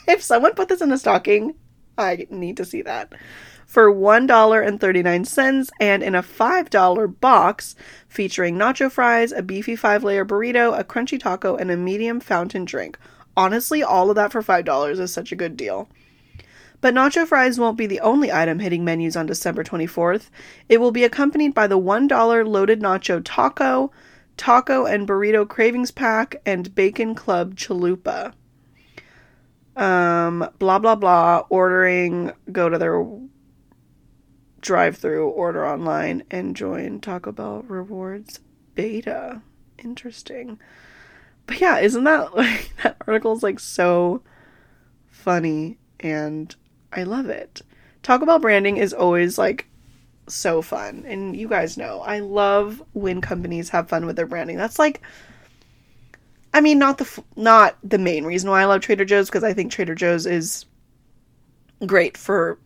if 0.10 0.24
someone 0.24 0.56
put 0.56 0.68
this 0.68 0.82
in 0.82 0.92
a 0.92 0.98
stocking, 0.98 1.54
I 1.98 2.28
need 2.30 2.58
to 2.58 2.66
see 2.66 2.82
that. 2.82 3.14
For 3.68 3.94
$1.39 3.94 5.70
and 5.80 6.02
in 6.02 6.16
a 6.16 6.24
$5 6.24 7.20
box 7.20 7.76
featuring 8.08 8.56
nacho 8.56 8.92
fries, 8.92 9.32
a 9.32 9.44
beefy 9.44 9.76
five 9.76 10.04
layer 10.04 10.26
burrito, 10.26 10.78
a 10.78 10.84
crunchy 10.84 11.20
taco, 11.20 11.56
and 11.56 11.70
a 11.70 11.78
medium 11.78 12.20
fountain 12.20 12.66
drink. 12.66 12.98
Honestly, 13.38 13.84
all 13.84 14.10
of 14.10 14.16
that 14.16 14.32
for 14.32 14.42
$5 14.42 15.00
is 15.00 15.14
such 15.14 15.32
a 15.32 15.36
good 15.36 15.56
deal. 15.56 15.88
But 16.82 16.96
nacho 16.96 17.28
fries 17.28 17.60
won't 17.60 17.78
be 17.78 17.86
the 17.86 18.00
only 18.00 18.32
item 18.32 18.58
hitting 18.58 18.84
menus 18.84 19.16
on 19.16 19.28
December 19.28 19.64
24th. 19.64 20.32
It 20.68 20.80
will 20.80 20.92
be 20.92 21.04
accompanied 21.04 21.54
by 21.54 21.68
the 21.68 21.78
$1 21.78 22.48
loaded 22.48 22.82
nacho 22.82 23.22
taco, 23.24 23.92
taco 24.38 24.86
and 24.88 25.08
burrito 25.08 25.48
cravings 25.48 25.92
pack, 25.92 26.42
and 26.44 26.74
bacon 26.74 27.14
club 27.14 27.56
chalupa 27.56 28.34
um, 29.76 30.50
blah 30.60 30.80
blah 30.80 30.96
blah, 30.96 31.44
ordering, 31.50 32.32
go 32.52 32.70
to 32.70 32.78
their 32.78 33.06
drive 34.62 34.98
through, 34.98 35.30
order 35.30 35.66
online, 35.66 36.24
and 36.30 36.56
join 36.56 37.00
Taco 37.00 37.32
Bell 37.32 37.64
Rewards 37.68 38.40
beta. 38.76 39.42
Interesting. 39.78 40.60
But 41.46 41.60
yeah, 41.60 41.80
isn't 41.80 42.04
that 42.04 42.36
like 42.36 42.72
that 42.84 42.98
article 43.08 43.34
is 43.34 43.44
like 43.44 43.60
so 43.60 44.22
funny 45.08 45.78
and 46.00 46.56
I 46.94 47.04
love 47.04 47.30
it. 47.30 47.62
Taco 48.04 48.26
Bell 48.26 48.40
branding 48.40 48.78
is 48.78 48.94
always 48.94 49.38
like 49.38 49.68
so 50.28 50.62
fun. 50.62 51.06
And 51.08 51.36
you 51.36 51.48
guys 51.48 51.78
know, 51.78 52.02
I 52.02 52.20
love 52.20 52.82
when 52.94 53.22
companies 53.22 53.70
have 53.70 53.90
fun 53.90 54.06
with 54.06 54.16
their 54.16 54.28
branding. 54.28 54.58
That's 54.58 54.80
like 54.80 55.02
I 56.54 56.62
mean, 56.62 56.80
not 56.80 56.98
the 56.98 57.24
not 57.36 57.78
the 57.84 57.98
main 57.98 58.26
reason 58.26 58.50
why 58.50 58.62
I 58.62 58.66
love 58.66 58.82
Trader 58.82 59.06
Joe's 59.06 59.28
because 59.30 59.44
I 59.44 59.54
think 59.54 59.72
Trader 59.72 59.96
Joe's 59.96 60.26
is 60.26 60.66
great 61.86 62.18
for 62.18 62.60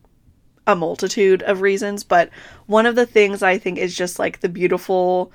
a 0.65 0.76
multitude 0.76 1.43
of 1.43 1.62
reasons, 1.62 2.04
but 2.04 2.30
one 2.67 2.86
of 2.86 2.96
the 2.96 3.06
things 3.06 3.43
I 3.43 3.58
think 3.58 3.78
is 3.78 3.96
just 3.96 4.19
like 4.19 4.39
the 4.39 4.50
beautiful 4.50 5.32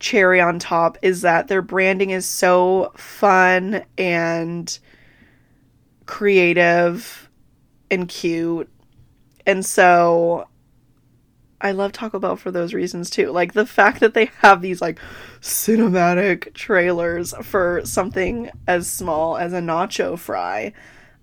cherry 0.00 0.40
on 0.40 0.58
top 0.58 0.98
is 1.02 1.22
that 1.22 1.46
their 1.46 1.62
branding 1.62 2.10
is 2.10 2.26
so 2.26 2.92
fun 2.96 3.84
and 3.96 4.78
creative 6.06 7.30
and 7.90 8.08
cute. 8.08 8.68
And 9.46 9.64
so 9.64 10.48
I 11.62 11.70
love 11.70 11.92
Taco 11.92 12.18
Bell 12.18 12.36
for 12.36 12.50
those 12.50 12.74
reasons 12.74 13.08
too. 13.08 13.30
Like 13.30 13.52
the 13.52 13.64
fact 13.64 14.00
that 14.00 14.14
they 14.14 14.26
have 14.38 14.60
these 14.60 14.80
like 14.80 14.98
cinematic 15.40 16.52
trailers 16.54 17.32
for 17.42 17.82
something 17.84 18.50
as 18.66 18.90
small 18.90 19.36
as 19.36 19.52
a 19.52 19.60
nacho 19.60 20.18
fry, 20.18 20.72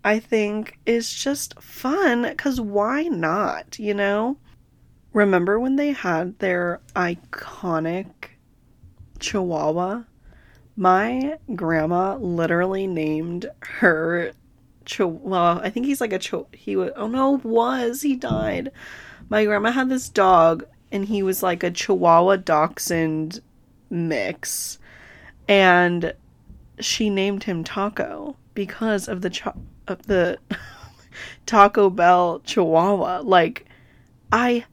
I 0.03 0.19
think 0.19 0.79
is 0.85 1.13
just 1.13 1.61
fun 1.61 2.35
cuz 2.37 2.61
why 2.61 3.03
not, 3.03 3.77
you 3.77 3.93
know? 3.93 4.37
Remember 5.11 5.59
when 5.59 5.75
they 5.75 5.91
had 5.91 6.39
their 6.39 6.79
iconic 6.95 8.07
chihuahua? 9.19 10.03
My 10.77 11.37
grandma 11.53 12.15
literally 12.15 12.87
named 12.87 13.47
her 13.59 14.31
chihuahua. 14.85 15.59
I 15.61 15.69
think 15.69 15.85
he's 15.85 15.99
like 15.99 16.13
a 16.13 16.19
ch- 16.19 16.33
he 16.53 16.77
was 16.77 16.91
oh 16.95 17.07
no, 17.07 17.41
was 17.43 18.03
he 18.03 18.15
died 18.15 18.71
my 19.29 19.45
grandma 19.45 19.71
had 19.71 19.89
this 19.89 20.09
dog 20.09 20.65
and 20.91 21.05
he 21.05 21.23
was 21.23 21.43
like 21.43 21.63
a 21.63 21.71
chihuahua 21.71 22.37
dachshund 22.37 23.41
mix. 23.89 24.79
And 25.47 26.13
she 26.79 27.09
named 27.09 27.43
him 27.43 27.63
taco 27.63 28.35
because 28.53 29.07
of 29.07 29.21
the 29.21 29.29
cho- 29.29 29.59
of 29.87 30.03
the 30.07 30.39
taco 31.45 31.89
bell 31.89 32.41
chihuahua. 32.43 33.21
Like 33.23 33.65
iconic. 34.31 34.63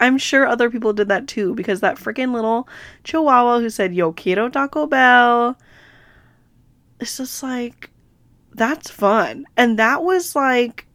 I'm 0.00 0.18
sure 0.18 0.46
other 0.46 0.70
people 0.70 0.92
did 0.92 1.08
that 1.08 1.28
too 1.28 1.54
because 1.54 1.80
that 1.80 1.96
freaking 1.96 2.32
little 2.32 2.68
chihuahua 3.04 3.60
who 3.60 3.70
said 3.70 3.94
yo 3.94 4.12
quiero 4.12 4.48
taco 4.48 4.86
bell 4.86 5.56
it's 7.00 7.16
just 7.16 7.42
like 7.42 7.90
that's 8.54 8.90
fun. 8.90 9.46
And 9.56 9.78
that 9.78 10.02
was 10.02 10.34
like 10.34 10.86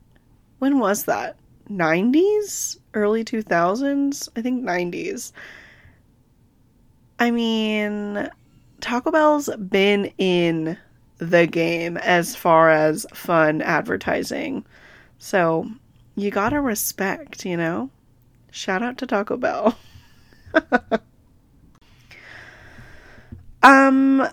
when 0.60 0.79
was 0.79 1.03
that 1.06 1.38
90s, 1.69 2.78
early 2.93 3.23
2000s, 3.23 4.30
I 4.36 4.41
think 4.41 4.63
90s. 4.63 5.32
I 7.19 7.32
mean, 7.32 8.30
Taco 8.82 9.12
Bell's 9.12 9.49
been 9.56 10.12
in 10.17 10.78
the 11.17 11.47
game 11.47 11.97
as 11.97 12.36
far 12.36 12.69
as 12.69 13.06
fun 13.13 13.62
advertising. 13.62 14.65
So, 15.19 15.69
you 16.15 16.32
gotta 16.32 16.60
respect, 16.60 17.45
you 17.45 17.56
know? 17.56 17.89
Shout 18.52 18.84
out 18.84 18.97
to 18.99 19.08
Taco 19.08 19.38
Bell. 19.38 19.78
Um, 23.63 24.28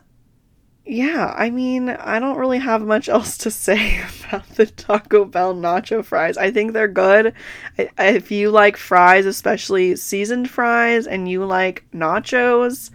yeah, 0.90 1.32
I 1.36 1.50
mean, 1.50 1.88
I 1.88 2.18
don't 2.18 2.36
really 2.36 2.58
have 2.58 2.82
much 2.82 3.08
else 3.08 3.38
to 3.38 3.50
say 3.52 4.02
about 4.02 4.48
the 4.56 4.66
Taco 4.66 5.24
Bell 5.24 5.54
nacho 5.54 6.04
fries. 6.04 6.36
I 6.36 6.50
think 6.50 6.72
they're 6.72 6.88
good. 6.88 7.32
If 7.78 8.32
you 8.32 8.50
like 8.50 8.76
fries, 8.76 9.24
especially 9.24 9.94
seasoned 9.94 10.50
fries, 10.50 11.06
and 11.06 11.28
you 11.28 11.44
like 11.44 11.84
nachos, 11.94 12.90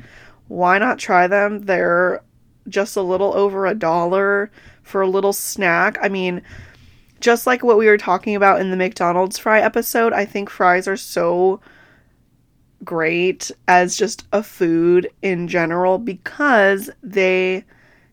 why 0.50 0.78
not 0.78 1.00
try 1.00 1.28
them? 1.28 1.62
They're 1.62 2.22
just 2.68 2.98
a 2.98 3.02
little 3.02 3.34
over 3.34 3.66
a 3.66 3.74
dollar 3.74 4.52
for 4.84 5.02
a 5.02 5.08
little 5.08 5.34
snack. 5.34 5.98
I 6.02 6.10
mean, 6.10 6.42
just 7.22 7.48
like 7.48 7.64
what 7.64 7.78
we 7.78 7.88
were 7.88 7.98
talking 7.98 8.36
about 8.36 8.60
in 8.60 8.72
the 8.72 8.78
McDonald's 8.78 9.40
fry 9.40 9.62
episode, 9.62 10.12
I 10.12 10.26
think 10.26 10.50
fries 10.50 10.86
are 10.90 10.98
so 10.98 11.62
great 12.84 13.52
as 13.70 13.96
just 13.96 14.28
a 14.34 14.44
food 14.44 15.10
in 15.22 15.48
general 15.48 15.98
because 15.98 16.90
they 17.02 17.64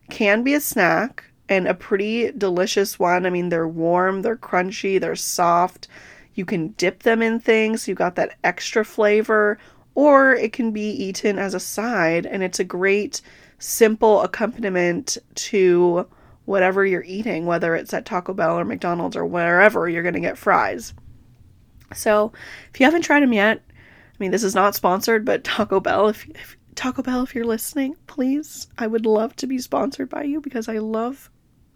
can 0.09 0.43
be 0.43 0.53
a 0.53 0.59
snack 0.59 1.23
and 1.49 1.67
a 1.67 1.73
pretty 1.73 2.31
delicious 2.31 2.97
one. 2.97 3.25
I 3.25 3.29
mean, 3.29 3.49
they're 3.49 3.67
warm, 3.67 4.21
they're 4.21 4.37
crunchy, 4.37 4.99
they're 4.99 5.15
soft. 5.15 5.87
You 6.35 6.45
can 6.45 6.69
dip 6.69 7.03
them 7.03 7.21
in 7.21 7.39
things, 7.39 7.87
you 7.87 7.95
got 7.95 8.15
that 8.15 8.37
extra 8.43 8.83
flavor, 8.83 9.59
or 9.95 10.33
it 10.33 10.53
can 10.53 10.71
be 10.71 10.89
eaten 10.89 11.37
as 11.37 11.53
a 11.53 11.59
side, 11.59 12.25
and 12.25 12.41
it's 12.41 12.59
a 12.59 12.63
great, 12.63 13.21
simple 13.59 14.21
accompaniment 14.21 15.17
to 15.35 16.07
whatever 16.45 16.85
you're 16.85 17.03
eating, 17.03 17.45
whether 17.45 17.75
it's 17.75 17.93
at 17.93 18.05
Taco 18.05 18.33
Bell 18.33 18.59
or 18.59 18.65
McDonald's 18.65 19.15
or 19.15 19.25
wherever 19.25 19.87
you're 19.87 20.03
going 20.03 20.15
to 20.15 20.19
get 20.19 20.37
fries. 20.37 20.93
So, 21.93 22.33
if 22.73 22.79
you 22.79 22.85
haven't 22.85 23.03
tried 23.03 23.21
them 23.21 23.33
yet, 23.33 23.61
I 23.69 24.15
mean, 24.19 24.31
this 24.31 24.43
is 24.43 24.55
not 24.55 24.75
sponsored, 24.75 25.25
but 25.25 25.43
Taco 25.43 25.79
Bell, 25.79 26.07
if, 26.07 26.27
if 26.29 26.57
Taco 26.75 27.01
Bell, 27.01 27.23
if 27.23 27.35
you're 27.35 27.45
listening, 27.45 27.95
please, 28.07 28.67
I 28.77 28.87
would 28.87 29.05
love 29.05 29.35
to 29.37 29.47
be 29.47 29.59
sponsored 29.59 30.09
by 30.09 30.23
you 30.23 30.41
because 30.41 30.67
I 30.67 30.79
love 30.79 31.29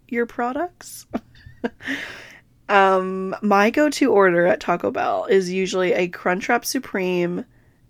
your 0.07 0.25
products. 0.25 1.05
um, 2.69 3.35
my 3.41 3.69
go-to 3.69 4.11
order 4.11 4.45
at 4.45 4.59
Taco 4.59 4.91
Bell 4.91 5.25
is 5.25 5.51
usually 5.51 5.93
a 5.93 6.09
Crunchwrap 6.09 6.65
Supreme 6.65 7.45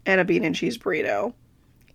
and 0.05 0.21
a 0.21 0.25
bean 0.25 0.43
and 0.43 0.55
cheese 0.55 0.77
burrito. 0.77 1.33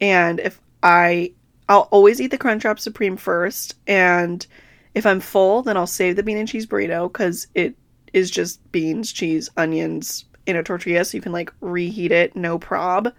And 0.01 0.41
if 0.41 0.61
I 0.83 1.33
I'll 1.69 1.89
always 1.91 2.21
eat 2.21 2.31
the 2.31 2.39
Crunchwrap 2.39 2.79
Supreme 2.79 3.17
first 3.17 3.77
and 3.87 4.47
if 4.95 5.07
I'm 5.07 5.21
full, 5.21 5.63
then 5.63 5.77
I'll 5.77 5.87
save 5.87 6.17
the 6.17 6.23
bean 6.23 6.37
and 6.37 6.49
cheese 6.49 6.67
burrito 6.67 7.11
cuz 7.13 7.47
it 7.55 7.75
is 8.13 8.31
just 8.31 8.61
beans, 8.73 9.11
cheese, 9.11 9.49
onions 9.57 10.27
in 10.45 10.57
a 10.57 10.63
tortilla 10.63 11.05
so 11.05 11.17
you 11.17 11.23
can 11.23 11.33
like 11.33 11.53
reheat 11.61 12.13
it 12.13 12.37
no 12.37 12.59
prob. 12.59 13.13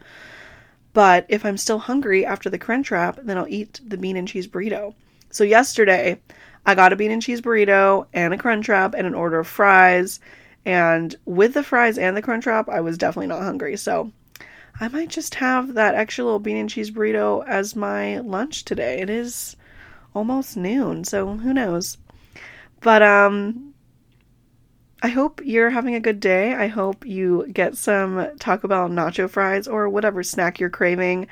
But 0.94 1.26
if 1.28 1.44
I'm 1.44 1.58
still 1.58 1.80
hungry 1.80 2.26
after 2.26 2.50
the 2.50 2.60
Crunchwrap, 2.60 3.24
then 3.24 3.38
I'll 3.38 3.48
eat 3.48 3.82
the 3.86 3.98
bean 3.98 4.16
and 4.16 4.28
cheese 4.28 4.48
burrito. 4.48 4.94
So 5.32 5.44
yesterday, 5.44 6.22
I 6.66 6.76
got 6.76 6.94
a 6.94 6.96
bean 6.96 7.12
and 7.12 7.22
cheese 7.22 7.42
burrito 7.42 8.06
and 8.14 8.34
a 8.34 8.38
Crunchwrap 8.38 8.94
and 8.94 9.08
an 9.08 9.16
order 9.16 9.40
of 9.40 9.48
fries. 9.48 10.20
And 10.66 11.16
with 11.26 11.56
the 11.56 11.64
fries 11.64 11.98
and 11.98 12.16
the 12.16 12.22
Crunchwrap, 12.22 12.70
I 12.70 12.82
was 12.82 12.98
definitely 12.98 13.28
not 13.28 13.42
hungry. 13.42 13.76
So 13.76 14.12
I 14.80 14.88
might 14.88 15.10
just 15.10 15.36
have 15.36 15.74
that 15.74 15.96
extra 15.96 16.24
little 16.24 16.40
bean 16.40 16.58
and 16.58 16.70
cheese 16.70 16.92
burrito 16.92 17.46
as 17.48 17.76
my 17.76 18.20
lunch 18.20 18.64
today. 18.64 19.02
It 19.02 19.10
is 19.10 19.56
almost 20.14 20.56
noon, 20.56 21.04
so 21.04 21.38
who 21.38 21.54
knows. 21.54 21.98
But 22.82 23.02
um 23.02 23.73
I 25.04 25.10
hope 25.10 25.42
you're 25.44 25.70
having 25.70 25.96
a 25.96 26.00
good 26.00 26.22
day. 26.22 26.54
I 26.54 26.68
hope 26.68 27.06
you 27.06 27.46
get 27.52 27.76
some 27.76 28.26
Taco 28.40 28.70
Bell 28.70 28.88
nacho 28.88 29.30
fries 29.30 29.68
or 29.68 29.90
whatever 29.90 30.24
snack 30.24 30.62
you're 30.62 30.70
craving 30.70 31.28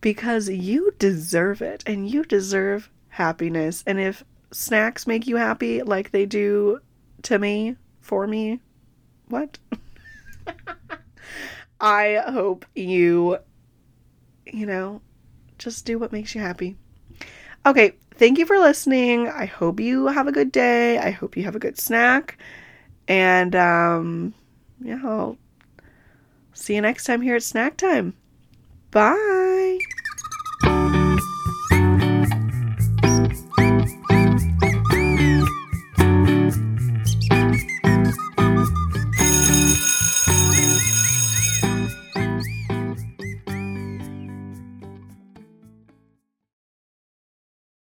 because 0.00 0.48
you 0.48 0.94
deserve 0.98 1.60
it 1.60 1.82
and 1.84 2.08
you 2.08 2.24
deserve 2.24 2.88
happiness. 3.10 3.84
And 3.86 4.00
if 4.00 4.24
snacks 4.50 5.06
make 5.06 5.26
you 5.26 5.36
happy 5.36 5.82
like 5.82 6.10
they 6.10 6.24
do 6.24 6.80
to 7.24 7.38
me, 7.38 7.76
for 8.00 8.26
me, 8.26 8.60
what? 9.28 9.58
I 11.82 12.22
hope 12.28 12.64
you, 12.74 13.36
you 14.46 14.64
know, 14.64 15.02
just 15.58 15.84
do 15.84 15.98
what 15.98 16.12
makes 16.12 16.34
you 16.34 16.40
happy. 16.40 16.76
Okay, 17.66 17.92
thank 18.14 18.38
you 18.38 18.46
for 18.46 18.58
listening. 18.58 19.28
I 19.28 19.44
hope 19.44 19.80
you 19.80 20.06
have 20.06 20.28
a 20.28 20.32
good 20.32 20.50
day. 20.50 20.96
I 20.96 21.10
hope 21.10 21.36
you 21.36 21.44
have 21.44 21.56
a 21.56 21.60
good 21.60 21.78
snack. 21.78 22.38
And 23.12 23.54
um 23.54 24.32
yeah, 24.80 24.98
I'll 25.04 25.36
see 26.54 26.76
you 26.76 26.80
next 26.80 27.04
time 27.04 27.20
here 27.20 27.36
at 27.36 27.42
snack 27.42 27.76
time. 27.76 28.14
Bye. 28.90 29.78